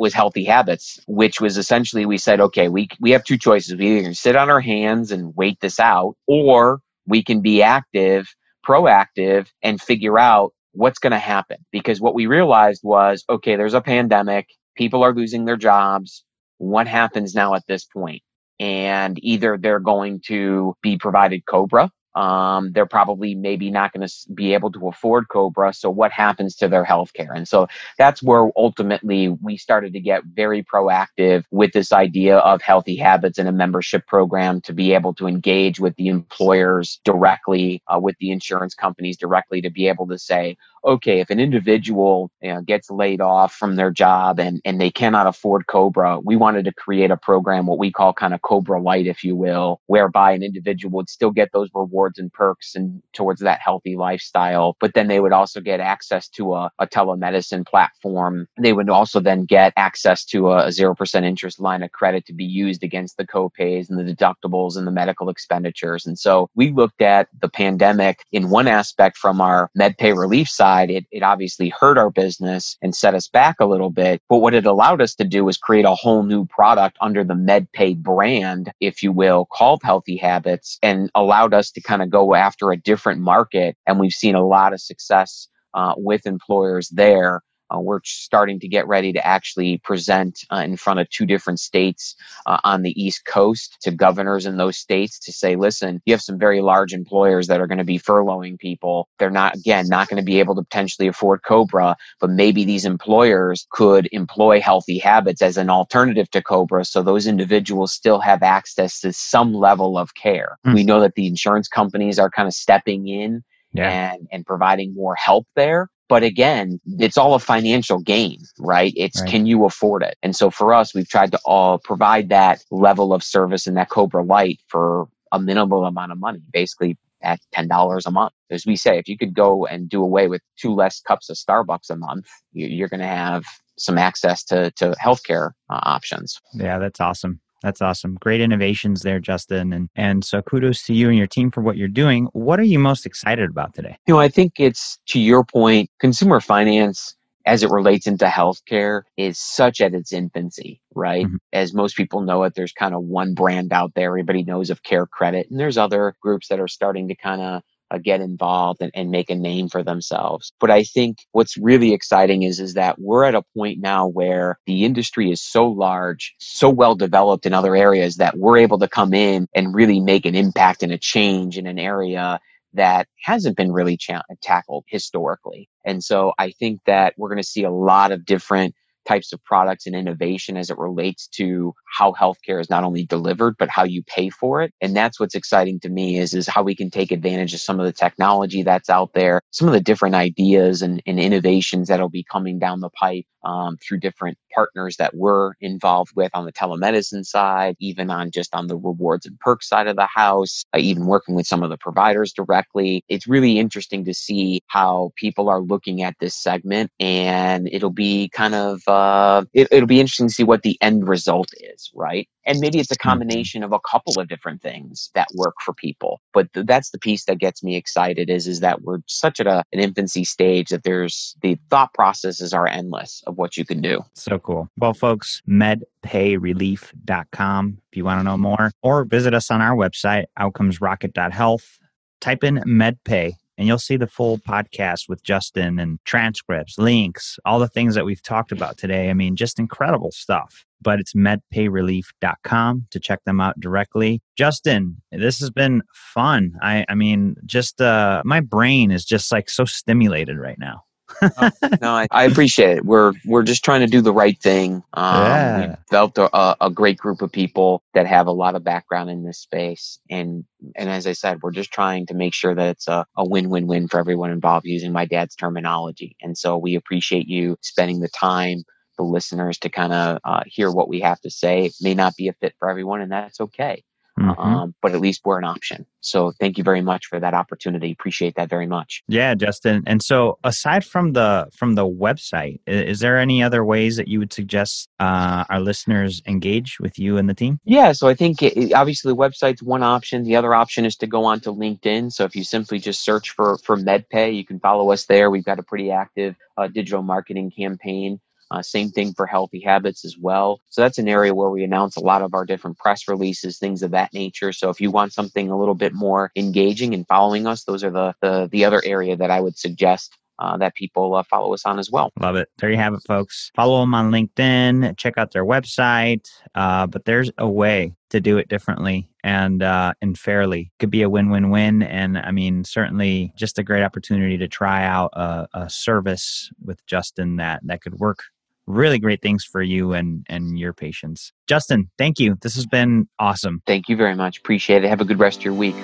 was 0.00 0.14
healthy 0.14 0.44
habits 0.44 0.98
which 1.06 1.38
was 1.38 1.58
essentially 1.58 2.06
we 2.06 2.16
said 2.16 2.40
okay 2.40 2.68
we 2.68 2.88
we 3.00 3.10
have 3.10 3.24
two 3.24 3.36
choices. 3.36 3.74
We 3.74 3.98
either 3.98 4.14
sit 4.14 4.36
on 4.36 4.50
our 4.50 4.60
hands 4.60 5.10
and 5.10 5.34
wait 5.36 5.58
this 5.60 5.80
out 5.80 6.16
or 6.26 6.80
we 7.06 7.24
can 7.24 7.40
be 7.40 7.62
active 7.62 8.28
proactive 8.66 9.48
and 9.62 9.80
figure 9.80 10.18
out 10.18 10.52
what's 10.72 10.98
going 10.98 11.10
to 11.12 11.18
happen. 11.18 11.58
Because 11.72 12.00
what 12.00 12.14
we 12.14 12.26
realized 12.26 12.82
was 12.84 13.24
okay 13.28 13.56
there's 13.56 13.74
a 13.74 13.80
pandemic. 13.80 14.48
People 14.76 15.02
are 15.02 15.14
losing 15.14 15.46
their 15.46 15.56
jobs. 15.56 16.24
What 16.58 16.86
happens 16.86 17.34
now 17.34 17.54
at 17.54 17.66
this 17.66 17.84
point 17.86 18.22
and 18.60 19.18
either 19.22 19.58
they're 19.58 19.80
going 19.80 20.20
to 20.26 20.74
be 20.82 20.96
provided 20.96 21.44
Cobra 21.46 21.90
um, 22.14 22.72
they're 22.72 22.86
probably 22.86 23.34
maybe 23.34 23.70
not 23.70 23.92
going 23.92 24.06
to 24.06 24.14
be 24.34 24.54
able 24.54 24.70
to 24.72 24.88
afford 24.88 25.28
Cobra. 25.28 25.72
So 25.72 25.88
what 25.90 26.12
happens 26.12 26.56
to 26.56 26.68
their 26.68 26.84
health 26.84 27.12
care? 27.14 27.32
And 27.32 27.48
so 27.48 27.68
that's 27.98 28.22
where 28.22 28.50
ultimately 28.56 29.28
we 29.28 29.56
started 29.56 29.92
to 29.94 30.00
get 30.00 30.24
very 30.24 30.62
proactive 30.62 31.44
with 31.50 31.72
this 31.72 31.92
idea 31.92 32.38
of 32.38 32.60
healthy 32.60 32.96
habits 32.96 33.38
and 33.38 33.48
a 33.48 33.52
membership 33.52 34.06
program 34.06 34.60
to 34.62 34.72
be 34.72 34.92
able 34.92 35.14
to 35.14 35.26
engage 35.26 35.80
with 35.80 35.96
the 35.96 36.08
employers 36.08 37.00
directly, 37.04 37.82
uh, 37.88 37.98
with 37.98 38.16
the 38.20 38.30
insurance 38.30 38.74
companies 38.74 39.16
directly 39.16 39.62
to 39.62 39.70
be 39.70 39.88
able 39.88 40.06
to 40.08 40.18
say, 40.18 40.56
okay, 40.84 41.20
if 41.20 41.30
an 41.30 41.40
individual 41.40 42.30
you 42.40 42.52
know, 42.52 42.60
gets 42.62 42.90
laid 42.90 43.20
off 43.20 43.54
from 43.54 43.76
their 43.76 43.90
job 43.90 44.38
and, 44.40 44.60
and 44.64 44.80
they 44.80 44.90
cannot 44.90 45.26
afford 45.26 45.66
Cobra, 45.66 46.18
we 46.20 46.36
wanted 46.36 46.64
to 46.64 46.72
create 46.74 47.10
a 47.10 47.16
program, 47.16 47.66
what 47.66 47.78
we 47.78 47.92
call 47.92 48.12
kind 48.12 48.34
of 48.34 48.42
Cobra 48.42 48.80
Light, 48.80 49.06
if 49.06 49.22
you 49.22 49.36
will, 49.36 49.80
whereby 49.86 50.32
an 50.32 50.42
individual 50.42 50.96
would 50.96 51.08
still 51.08 51.30
get 51.30 51.50
those 51.52 51.68
rewards 51.74 52.18
and 52.18 52.32
perks 52.32 52.74
and 52.74 53.02
towards 53.12 53.40
that 53.40 53.60
healthy 53.60 53.96
lifestyle, 53.96 54.76
but 54.80 54.94
then 54.94 55.08
they 55.08 55.20
would 55.20 55.32
also 55.32 55.60
get 55.60 55.80
access 55.80 56.28
to 56.28 56.54
a, 56.54 56.70
a 56.78 56.86
telemedicine 56.86 57.66
platform. 57.66 58.46
They 58.60 58.72
would 58.72 58.90
also 58.90 59.20
then 59.20 59.44
get 59.44 59.72
access 59.76 60.24
to 60.26 60.50
a, 60.50 60.66
a 60.66 60.68
0% 60.68 61.24
interest 61.24 61.60
line 61.60 61.82
of 61.82 61.92
credit 61.92 62.26
to 62.26 62.32
be 62.32 62.44
used 62.44 62.82
against 62.82 63.16
the 63.16 63.26
copays 63.26 63.88
and 63.88 63.98
the 63.98 64.14
deductibles 64.14 64.76
and 64.76 64.86
the 64.86 64.90
medical 64.90 65.28
expenditures. 65.28 66.06
And 66.06 66.18
so 66.18 66.48
we 66.54 66.72
looked 66.72 67.02
at 67.02 67.28
the 67.40 67.48
pandemic 67.48 68.24
in 68.32 68.50
one 68.50 68.68
aspect 68.68 69.16
from 69.16 69.40
our 69.40 69.70
MedPay 69.78 70.16
relief 70.16 70.48
side 70.48 70.71
side, 70.72 70.90
it, 70.90 71.06
it 71.10 71.22
obviously 71.22 71.68
hurt 71.68 71.98
our 71.98 72.10
business 72.10 72.76
and 72.82 72.94
set 72.94 73.14
us 73.14 73.28
back 73.28 73.56
a 73.60 73.66
little 73.66 73.90
bit. 73.90 74.22
But 74.28 74.38
what 74.38 74.54
it 74.54 74.66
allowed 74.66 75.00
us 75.00 75.14
to 75.16 75.24
do 75.24 75.44
was 75.44 75.56
create 75.56 75.84
a 75.84 75.94
whole 75.94 76.22
new 76.22 76.46
product 76.46 76.96
under 77.00 77.24
the 77.24 77.34
MedPay 77.34 77.98
brand, 77.98 78.72
if 78.80 79.02
you 79.02 79.12
will, 79.12 79.46
called 79.52 79.80
Healthy 79.82 80.16
Habits, 80.16 80.78
and 80.82 81.10
allowed 81.14 81.54
us 81.54 81.70
to 81.72 81.80
kind 81.80 82.02
of 82.02 82.10
go 82.10 82.34
after 82.34 82.70
a 82.70 82.76
different 82.76 83.20
market. 83.20 83.76
And 83.86 83.98
we've 83.98 84.12
seen 84.12 84.34
a 84.34 84.46
lot 84.46 84.72
of 84.72 84.80
success 84.80 85.48
uh, 85.74 85.94
with 85.96 86.26
employers 86.26 86.88
there 86.88 87.42
uh, 87.72 87.80
we're 87.80 88.00
starting 88.04 88.60
to 88.60 88.68
get 88.68 88.86
ready 88.86 89.12
to 89.12 89.26
actually 89.26 89.78
present 89.78 90.44
uh, 90.52 90.56
in 90.64 90.76
front 90.76 91.00
of 91.00 91.08
two 91.10 91.26
different 91.26 91.60
states 91.60 92.14
uh, 92.46 92.58
on 92.64 92.82
the 92.82 93.02
East 93.02 93.24
Coast 93.24 93.76
to 93.82 93.90
governors 93.90 94.46
in 94.46 94.56
those 94.56 94.76
states 94.76 95.18
to 95.20 95.32
say, 95.32 95.56
listen, 95.56 96.02
you 96.04 96.12
have 96.12 96.22
some 96.22 96.38
very 96.38 96.60
large 96.60 96.92
employers 96.92 97.46
that 97.46 97.60
are 97.60 97.66
going 97.66 97.78
to 97.78 97.84
be 97.84 97.98
furloughing 97.98 98.58
people. 98.58 99.08
They're 99.18 99.30
not, 99.30 99.56
again, 99.56 99.86
not 99.88 100.08
going 100.08 100.20
to 100.20 100.24
be 100.24 100.38
able 100.38 100.54
to 100.56 100.62
potentially 100.62 101.08
afford 101.08 101.42
Cobra, 101.44 101.96
but 102.20 102.30
maybe 102.30 102.64
these 102.64 102.84
employers 102.84 103.66
could 103.70 104.08
employ 104.12 104.60
healthy 104.60 104.98
habits 104.98 105.42
as 105.42 105.56
an 105.56 105.70
alternative 105.70 106.30
to 106.30 106.42
Cobra 106.42 106.84
so 106.84 107.02
those 107.02 107.26
individuals 107.26 107.92
still 107.92 108.20
have 108.20 108.42
access 108.42 109.00
to 109.00 109.12
some 109.12 109.54
level 109.54 109.98
of 109.98 110.14
care. 110.14 110.58
Mm. 110.66 110.74
We 110.74 110.84
know 110.84 111.00
that 111.00 111.14
the 111.14 111.26
insurance 111.26 111.68
companies 111.68 112.18
are 112.18 112.30
kind 112.30 112.48
of 112.48 112.54
stepping 112.54 113.08
in 113.08 113.42
yeah. 113.72 114.12
and 114.12 114.28
and 114.30 114.46
providing 114.46 114.94
more 114.94 115.14
help 115.14 115.46
there 115.56 115.88
but 116.08 116.22
again, 116.22 116.80
it's 116.98 117.16
all 117.16 117.34
a 117.34 117.38
financial 117.38 117.98
gain, 117.98 118.38
right? 118.58 118.92
It's 118.96 119.20
right. 119.20 119.30
can 119.30 119.46
you 119.46 119.64
afford 119.64 120.02
it? 120.02 120.16
And 120.22 120.36
so 120.36 120.50
for 120.50 120.74
us, 120.74 120.94
we've 120.94 121.08
tried 121.08 121.32
to 121.32 121.40
all 121.44 121.78
provide 121.78 122.28
that 122.28 122.62
level 122.70 123.12
of 123.12 123.22
service 123.22 123.66
and 123.66 123.76
that 123.76 123.88
Cobra 123.88 124.22
Light 124.22 124.60
for 124.68 125.08
a 125.32 125.40
minimal 125.40 125.84
amount 125.84 126.12
of 126.12 126.18
money, 126.18 126.42
basically 126.52 126.96
at 127.22 127.40
$10 127.54 128.02
a 128.04 128.10
month. 128.10 128.32
As 128.50 128.66
we 128.66 128.76
say, 128.76 128.98
if 128.98 129.08
you 129.08 129.16
could 129.16 129.34
go 129.34 129.64
and 129.66 129.88
do 129.88 130.02
away 130.02 130.28
with 130.28 130.42
two 130.58 130.74
less 130.74 131.00
cups 131.00 131.30
of 131.30 131.36
Starbucks 131.36 131.90
a 131.90 131.96
month, 131.96 132.26
you're 132.52 132.88
going 132.88 133.00
to 133.00 133.06
have 133.06 133.44
some 133.78 133.96
access 133.96 134.44
to, 134.44 134.70
to 134.72 134.94
healthcare 135.02 135.52
uh, 135.70 135.80
options. 135.82 136.38
Yeah, 136.54 136.78
that's 136.78 137.00
awesome. 137.00 137.40
That's 137.62 137.80
awesome. 137.80 138.16
Great 138.20 138.40
innovations 138.40 139.02
there, 139.02 139.20
Justin. 139.20 139.72
And 139.72 139.88
and 139.94 140.24
so 140.24 140.42
kudos 140.42 140.82
to 140.84 140.94
you 140.94 141.08
and 141.08 141.18
your 141.18 141.26
team 141.26 141.50
for 141.50 141.60
what 141.60 141.76
you're 141.76 141.88
doing. 141.88 142.26
What 142.32 142.58
are 142.60 142.64
you 142.64 142.78
most 142.78 143.06
excited 143.06 143.50
about 143.50 143.74
today? 143.74 143.96
You 144.06 144.14
know, 144.14 144.20
I 144.20 144.28
think 144.28 144.54
it's 144.58 144.98
to 145.08 145.20
your 145.20 145.44
point, 145.44 145.90
consumer 146.00 146.40
finance 146.40 147.16
as 147.44 147.62
it 147.62 147.70
relates 147.70 148.06
into 148.06 148.26
healthcare 148.26 149.02
is 149.16 149.38
such 149.38 149.80
at 149.80 149.94
its 149.94 150.12
infancy, 150.12 150.80
right? 150.94 151.26
Mm-hmm. 151.26 151.36
As 151.52 151.74
most 151.74 151.96
people 151.96 152.20
know 152.20 152.44
it, 152.44 152.54
there's 152.54 152.72
kind 152.72 152.94
of 152.94 153.02
one 153.02 153.34
brand 153.34 153.72
out 153.72 153.94
there. 153.94 154.10
Everybody 154.10 154.44
knows 154.44 154.70
of 154.70 154.82
Care 154.82 155.06
Credit, 155.06 155.50
and 155.50 155.58
there's 155.58 155.78
other 155.78 156.14
groups 156.20 156.48
that 156.48 156.60
are 156.60 156.68
starting 156.68 157.08
to 157.08 157.16
kind 157.16 157.40
of 157.40 157.62
uh, 157.92 157.98
get 157.98 158.20
involved 158.20 158.80
and, 158.80 158.90
and 158.94 159.10
make 159.10 159.30
a 159.30 159.34
name 159.34 159.68
for 159.68 159.82
themselves. 159.82 160.52
But 160.60 160.70
I 160.70 160.84
think 160.84 161.18
what's 161.32 161.56
really 161.56 161.92
exciting 161.92 162.42
is 162.42 162.58
is 162.60 162.74
that 162.74 162.98
we're 162.98 163.24
at 163.24 163.34
a 163.34 163.44
point 163.56 163.80
now 163.80 164.06
where 164.06 164.58
the 164.66 164.84
industry 164.84 165.30
is 165.30 165.42
so 165.42 165.66
large, 165.68 166.34
so 166.38 166.70
well 166.70 166.94
developed 166.94 167.46
in 167.46 167.52
other 167.52 167.76
areas 167.76 168.16
that 168.16 168.36
we're 168.38 168.58
able 168.58 168.78
to 168.78 168.88
come 168.88 169.12
in 169.14 169.46
and 169.54 169.74
really 169.74 170.00
make 170.00 170.24
an 170.24 170.34
impact 170.34 170.82
and 170.82 170.92
a 170.92 170.98
change 170.98 171.58
in 171.58 171.66
an 171.66 171.78
area 171.78 172.40
that 172.74 173.06
hasn't 173.22 173.56
been 173.56 173.70
really 173.70 173.96
cha- 173.96 174.22
tackled 174.40 174.84
historically. 174.88 175.68
And 175.84 176.02
so 176.02 176.32
I 176.38 176.52
think 176.52 176.80
that 176.86 177.14
we're 177.18 177.28
going 177.28 177.42
to 177.42 177.48
see 177.48 177.64
a 177.64 177.70
lot 177.70 178.12
of 178.12 178.24
different 178.24 178.74
types 179.06 179.32
of 179.32 179.42
products 179.44 179.86
and 179.86 179.94
innovation 179.94 180.56
as 180.56 180.70
it 180.70 180.78
relates 180.78 181.26
to 181.28 181.72
how 181.96 182.12
healthcare 182.12 182.60
is 182.60 182.70
not 182.70 182.84
only 182.84 183.04
delivered 183.04 183.54
but 183.58 183.68
how 183.68 183.84
you 183.84 184.02
pay 184.04 184.30
for 184.30 184.62
it. 184.62 184.72
And 184.80 184.96
that's 184.96 185.20
what's 185.20 185.34
exciting 185.34 185.80
to 185.80 185.88
me 185.88 186.18
is 186.18 186.34
is 186.34 186.46
how 186.46 186.62
we 186.62 186.74
can 186.74 186.90
take 186.90 187.12
advantage 187.12 187.54
of 187.54 187.60
some 187.60 187.80
of 187.80 187.86
the 187.86 187.92
technology 187.92 188.62
that's 188.62 188.90
out 188.90 189.12
there 189.14 189.42
some 189.50 189.68
of 189.68 189.74
the 189.74 189.80
different 189.80 190.14
ideas 190.14 190.82
and, 190.82 191.02
and 191.06 191.20
innovations 191.20 191.88
that'll 191.88 192.08
be 192.08 192.24
coming 192.24 192.58
down 192.58 192.80
the 192.80 192.90
pipe 192.90 193.24
um, 193.44 193.76
through 193.78 193.98
different 193.98 194.38
partners 194.54 194.96
that 194.96 195.14
we're 195.14 195.52
involved 195.60 196.12
with 196.14 196.30
on 196.34 196.44
the 196.44 196.52
telemedicine 196.52 197.24
side 197.24 197.74
even 197.80 198.10
on 198.10 198.30
just 198.30 198.54
on 198.54 198.66
the 198.66 198.76
rewards 198.76 199.26
and 199.26 199.38
perks 199.40 199.68
side 199.68 199.86
of 199.86 199.96
the 199.96 200.06
house 200.06 200.64
uh, 200.74 200.78
even 200.78 201.06
working 201.06 201.34
with 201.34 201.46
some 201.46 201.62
of 201.62 201.70
the 201.70 201.76
providers 201.76 202.32
directly. 202.32 203.04
It's 203.08 203.26
really 203.26 203.58
interesting 203.58 204.04
to 204.04 204.14
see 204.14 204.60
how 204.68 205.12
people 205.16 205.48
are 205.48 205.60
looking 205.60 206.02
at 206.02 206.14
this 206.20 206.34
segment 206.34 206.90
and 206.98 207.68
it'll 207.70 207.90
be 207.90 208.28
kind 208.30 208.54
of 208.54 208.80
uh, 208.92 209.44
it, 209.52 209.68
it'll 209.70 209.86
be 209.86 210.00
interesting 210.00 210.28
to 210.28 210.34
see 210.34 210.44
what 210.44 210.62
the 210.62 210.78
end 210.80 211.06
result 211.08 211.50
is, 211.60 211.90
right? 211.94 212.28
And 212.44 212.58
maybe 212.60 212.78
it's 212.78 212.90
a 212.90 212.94
mm-hmm. 212.94 213.08
combination 213.08 213.62
of 213.62 213.72
a 213.72 213.80
couple 213.80 214.20
of 214.20 214.28
different 214.28 214.60
things 214.62 215.10
that 215.14 215.28
work 215.34 215.54
for 215.64 215.72
people. 215.72 216.20
But 216.32 216.52
th- 216.52 216.66
that's 216.66 216.90
the 216.90 216.98
piece 216.98 217.24
that 217.24 217.38
gets 217.38 217.62
me 217.62 217.76
excited 217.76 218.28
is 218.30 218.46
is 218.46 218.60
that 218.60 218.82
we're 218.82 218.98
such 219.06 219.40
at 219.40 219.46
a, 219.46 219.64
an 219.72 219.80
infancy 219.80 220.24
stage 220.24 220.68
that 220.68 220.84
there's 220.84 221.34
the 221.42 221.58
thought 221.70 221.94
processes 221.94 222.52
are 222.52 222.66
endless 222.66 223.22
of 223.26 223.38
what 223.38 223.56
you 223.56 223.64
can 223.64 223.80
do. 223.80 224.04
So 224.14 224.38
cool. 224.38 224.68
Well, 224.76 224.92
folks, 224.94 225.42
medpayrelief.com 225.48 227.78
if 227.90 227.96
you 227.96 228.04
want 228.04 228.20
to 228.20 228.24
know 228.24 228.38
more, 228.38 228.70
or 228.82 229.04
visit 229.04 229.34
us 229.34 229.50
on 229.50 229.60
our 229.60 229.76
website, 229.76 230.24
outcomesrocket.health. 230.38 231.78
Type 232.20 232.44
in 232.44 232.58
medpay 232.58 233.32
and 233.62 233.68
you'll 233.68 233.78
see 233.78 233.96
the 233.96 234.08
full 234.08 234.38
podcast 234.38 235.08
with 235.08 235.22
Justin 235.22 235.78
and 235.78 236.00
transcripts, 236.04 236.78
links, 236.78 237.38
all 237.44 237.60
the 237.60 237.68
things 237.68 237.94
that 237.94 238.04
we've 238.04 238.20
talked 238.20 238.50
about 238.50 238.76
today. 238.76 239.08
I 239.08 239.14
mean, 239.14 239.36
just 239.36 239.60
incredible 239.60 240.10
stuff. 240.10 240.66
But 240.80 240.98
it's 240.98 241.14
medpayrelief.com 241.14 242.88
to 242.90 242.98
check 242.98 243.22
them 243.22 243.40
out 243.40 243.60
directly. 243.60 244.20
Justin, 244.36 245.00
this 245.12 245.38
has 245.38 245.50
been 245.50 245.82
fun. 245.94 246.54
I, 246.60 246.84
I 246.88 246.96
mean, 246.96 247.36
just 247.46 247.80
uh, 247.80 248.22
my 248.24 248.40
brain 248.40 248.90
is 248.90 249.04
just 249.04 249.30
like 249.30 249.48
so 249.48 249.64
stimulated 249.64 250.38
right 250.38 250.58
now 250.58 250.82
oh, 251.22 251.50
no, 251.80 251.90
I, 251.90 252.06
I, 252.10 252.24
appreciate 252.24 252.78
it. 252.78 252.84
We're 252.84 253.12
we're 253.24 253.42
just 253.42 253.64
trying 253.64 253.80
to 253.80 253.86
do 253.86 254.00
the 254.00 254.12
right 254.12 254.38
thing. 254.40 254.82
Um, 254.94 255.22
yeah. 255.22 255.60
We've 255.60 255.76
developed 255.90 256.18
a, 256.18 256.64
a 256.64 256.70
great 256.70 256.98
group 256.98 257.22
of 257.22 257.32
people 257.32 257.82
that 257.94 258.06
have 258.06 258.26
a 258.26 258.32
lot 258.32 258.54
of 258.54 258.64
background 258.64 259.10
in 259.10 259.24
this 259.24 259.38
space, 259.38 259.98
and 260.10 260.44
and 260.76 260.88
as 260.88 261.06
I 261.06 261.12
said, 261.12 261.42
we're 261.42 261.52
just 261.52 261.72
trying 261.72 262.06
to 262.06 262.14
make 262.14 262.34
sure 262.34 262.54
that 262.54 262.70
it's 262.70 262.88
a, 262.88 263.06
a 263.16 263.24
win-win-win 263.26 263.88
for 263.88 263.98
everyone 263.98 264.30
involved. 264.30 264.66
Using 264.66 264.92
my 264.92 265.04
dad's 265.04 265.36
terminology, 265.36 266.16
and 266.20 266.36
so 266.36 266.56
we 266.58 266.74
appreciate 266.74 267.28
you 267.28 267.56
spending 267.62 268.00
the 268.00 268.08
time 268.08 268.64
the 268.98 269.04
listeners 269.04 269.58
to 269.58 269.68
kind 269.70 269.92
of 269.92 270.18
uh, 270.24 270.42
hear 270.46 270.70
what 270.70 270.88
we 270.88 271.00
have 271.00 271.20
to 271.20 271.30
say. 271.30 271.66
It 271.66 271.74
may 271.80 271.94
not 271.94 272.14
be 272.16 272.28
a 272.28 272.32
fit 272.34 272.54
for 272.58 272.68
everyone, 272.68 273.00
and 273.00 273.10
that's 273.10 273.40
okay. 273.40 273.82
Mm-hmm. 274.18 274.40
Um, 274.40 274.74
but 274.82 274.92
at 274.92 275.00
least 275.00 275.22
we're 275.24 275.38
an 275.38 275.44
option. 275.44 275.86
So 276.00 276.32
thank 276.38 276.58
you 276.58 276.64
very 276.64 276.82
much 276.82 277.06
for 277.06 277.18
that 277.18 277.32
opportunity. 277.32 277.92
Appreciate 277.92 278.34
that 278.34 278.50
very 278.50 278.66
much. 278.66 279.02
Yeah, 279.08 279.34
Justin. 279.34 279.82
And 279.86 280.02
so 280.02 280.38
aside 280.44 280.84
from 280.84 281.12
the 281.12 281.48
from 281.56 281.76
the 281.76 281.86
website, 281.86 282.60
is 282.66 283.00
there 283.00 283.18
any 283.18 283.42
other 283.42 283.64
ways 283.64 283.96
that 283.96 284.08
you 284.08 284.18
would 284.18 284.32
suggest 284.32 284.88
uh, 285.00 285.44
our 285.48 285.60
listeners 285.60 286.20
engage 286.26 286.78
with 286.78 286.98
you 286.98 287.16
and 287.16 287.28
the 287.28 287.34
team? 287.34 287.58
Yeah. 287.64 287.92
So 287.92 288.08
I 288.08 288.14
think 288.14 288.42
it, 288.42 288.72
obviously 288.74 289.10
the 289.12 289.16
website's 289.16 289.62
one 289.62 289.82
option. 289.82 290.24
The 290.24 290.36
other 290.36 290.54
option 290.54 290.84
is 290.84 290.96
to 290.96 291.06
go 291.06 291.24
on 291.24 291.40
to 291.40 291.52
LinkedIn. 291.52 292.12
So 292.12 292.24
if 292.24 292.36
you 292.36 292.44
simply 292.44 292.78
just 292.78 293.04
search 293.04 293.30
for 293.30 293.58
for 293.58 293.76
MedPay, 293.76 294.36
you 294.36 294.44
can 294.44 294.60
follow 294.60 294.90
us 294.90 295.06
there. 295.06 295.30
We've 295.30 295.44
got 295.44 295.58
a 295.58 295.62
pretty 295.62 295.90
active 295.90 296.36
uh, 296.58 296.68
digital 296.68 297.02
marketing 297.02 297.50
campaign. 297.50 298.20
Uh, 298.52 298.60
same 298.60 298.90
thing 298.90 299.14
for 299.14 299.26
healthy 299.26 299.60
habits 299.60 300.04
as 300.04 300.18
well. 300.18 300.60
So 300.68 300.82
that's 300.82 300.98
an 300.98 301.08
area 301.08 301.34
where 301.34 301.48
we 301.48 301.64
announce 301.64 301.96
a 301.96 302.00
lot 302.00 302.20
of 302.20 302.34
our 302.34 302.44
different 302.44 302.76
press 302.76 303.08
releases, 303.08 303.58
things 303.58 303.82
of 303.82 303.92
that 303.92 304.12
nature. 304.12 304.52
So 304.52 304.68
if 304.68 304.78
you 304.78 304.90
want 304.90 305.14
something 305.14 305.50
a 305.50 305.58
little 305.58 305.74
bit 305.74 305.94
more 305.94 306.30
engaging 306.36 306.92
and 306.92 307.06
following 307.06 307.46
us, 307.46 307.64
those 307.64 307.82
are 307.82 307.90
the 307.90 308.14
the, 308.20 308.48
the 308.52 308.64
other 308.66 308.82
area 308.84 309.16
that 309.16 309.30
I 309.30 309.40
would 309.40 309.56
suggest 309.56 310.18
uh, 310.38 310.56
that 310.58 310.74
people 310.74 311.14
uh, 311.14 311.22
follow 311.22 311.54
us 311.54 311.64
on 311.64 311.78
as 311.78 311.90
well. 311.90 312.10
Love 312.20 312.36
it. 312.36 312.48
There 312.58 312.70
you 312.70 312.76
have 312.76 312.94
it, 312.94 313.02
folks. 313.06 313.50
Follow 313.54 313.80
them 313.80 313.94
on 313.94 314.10
LinkedIn, 314.10 314.98
check 314.98 315.14
out 315.16 315.30
their 315.30 315.46
website. 315.46 316.28
Uh, 316.54 316.86
but 316.86 317.04
there's 317.04 317.30
a 317.38 317.48
way 317.48 317.94
to 318.10 318.20
do 318.20 318.38
it 318.38 318.48
differently. 318.48 319.08
and 319.24 319.62
uh, 319.62 319.94
and 320.02 320.18
fairly. 320.18 320.72
Could 320.78 320.90
be 320.90 321.02
a 321.02 321.08
win-win-win, 321.08 321.82
and 321.82 322.18
I 322.18 322.30
mean, 322.30 322.64
certainly 322.64 323.32
just 323.36 323.58
a 323.58 323.62
great 323.62 323.82
opportunity 323.82 324.36
to 324.38 324.48
try 324.48 324.84
out 324.84 325.10
a, 325.14 325.48
a 325.54 325.70
service 325.70 326.50
with 326.64 326.84
Justin 326.86 327.36
that 327.36 327.60
that 327.64 327.82
could 327.82 327.98
work 327.98 328.24
really 328.66 328.98
great 328.98 329.22
things 329.22 329.44
for 329.44 329.62
you 329.62 329.92
and 329.92 330.24
and 330.28 330.58
your 330.58 330.72
patients. 330.72 331.32
Justin, 331.46 331.90
thank 331.98 332.18
you. 332.18 332.36
This 332.42 332.54
has 332.54 332.66
been 332.66 333.08
awesome. 333.18 333.62
Thank 333.66 333.88
you 333.88 333.96
very 333.96 334.14
much. 334.14 334.38
Appreciate 334.38 334.84
it. 334.84 334.88
Have 334.88 335.00
a 335.00 335.04
good 335.04 335.18
rest 335.18 335.38
of 335.38 335.44
your 335.44 335.54
week. 335.54 335.76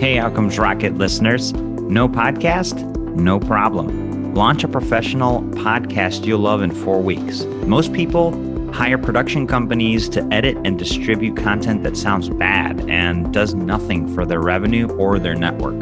Hey, 0.00 0.18
Outcomes 0.18 0.58
Rocket 0.58 0.96
listeners. 0.96 1.52
No 1.52 2.08
podcast? 2.08 2.82
No 3.16 3.38
problem. 3.38 4.32
Launch 4.34 4.64
a 4.64 4.68
professional 4.68 5.42
podcast 5.42 6.24
you'll 6.24 6.38
love 6.38 6.62
in 6.62 6.70
four 6.70 7.02
weeks. 7.02 7.42
Most 7.66 7.92
people 7.92 8.30
hire 8.72 8.98
production 8.98 9.46
companies 9.46 10.08
to 10.10 10.22
edit 10.32 10.56
and 10.64 10.78
distribute 10.78 11.36
content 11.36 11.82
that 11.82 11.96
sounds 11.96 12.28
bad 12.28 12.88
and 12.88 13.32
does 13.32 13.54
nothing 13.54 14.12
for 14.14 14.24
their 14.24 14.40
revenue 14.40 14.88
or 14.96 15.18
their 15.18 15.34
network. 15.34 15.78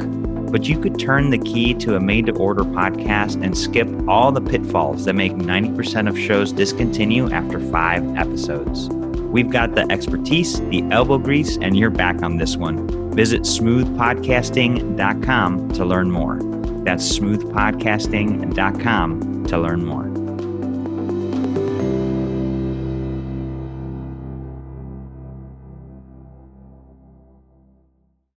But 0.50 0.66
you 0.68 0.80
could 0.80 0.98
turn 0.98 1.28
the 1.30 1.38
key 1.38 1.74
to 1.74 1.94
a 1.96 2.00
made 2.00 2.26
to 2.26 2.32
order 2.32 2.64
podcast 2.64 3.44
and 3.44 3.56
skip 3.56 3.86
all 4.08 4.32
the 4.32 4.40
pitfalls 4.40 5.04
that 5.04 5.14
make 5.14 5.32
90% 5.32 6.08
of 6.08 6.18
shows 6.18 6.50
discontinue 6.52 7.30
after 7.30 7.60
five 7.60 8.16
episodes. 8.16 8.88
We've 8.88 9.50
got 9.50 9.74
the 9.74 9.86
expertise, 9.92 10.58
the 10.70 10.82
elbow 10.90 11.18
grease, 11.18 11.58
and 11.60 11.76
you're 11.76 11.90
back 11.90 12.22
on 12.22 12.38
this 12.38 12.56
one. 12.56 12.88
Visit 13.14 13.42
smoothpodcasting.com 13.42 15.72
to 15.72 15.84
learn 15.84 16.10
more. 16.10 16.38
That's 16.84 17.18
smoothpodcasting.com 17.18 19.46
to 19.46 19.58
learn 19.58 19.84
more. 19.84 20.27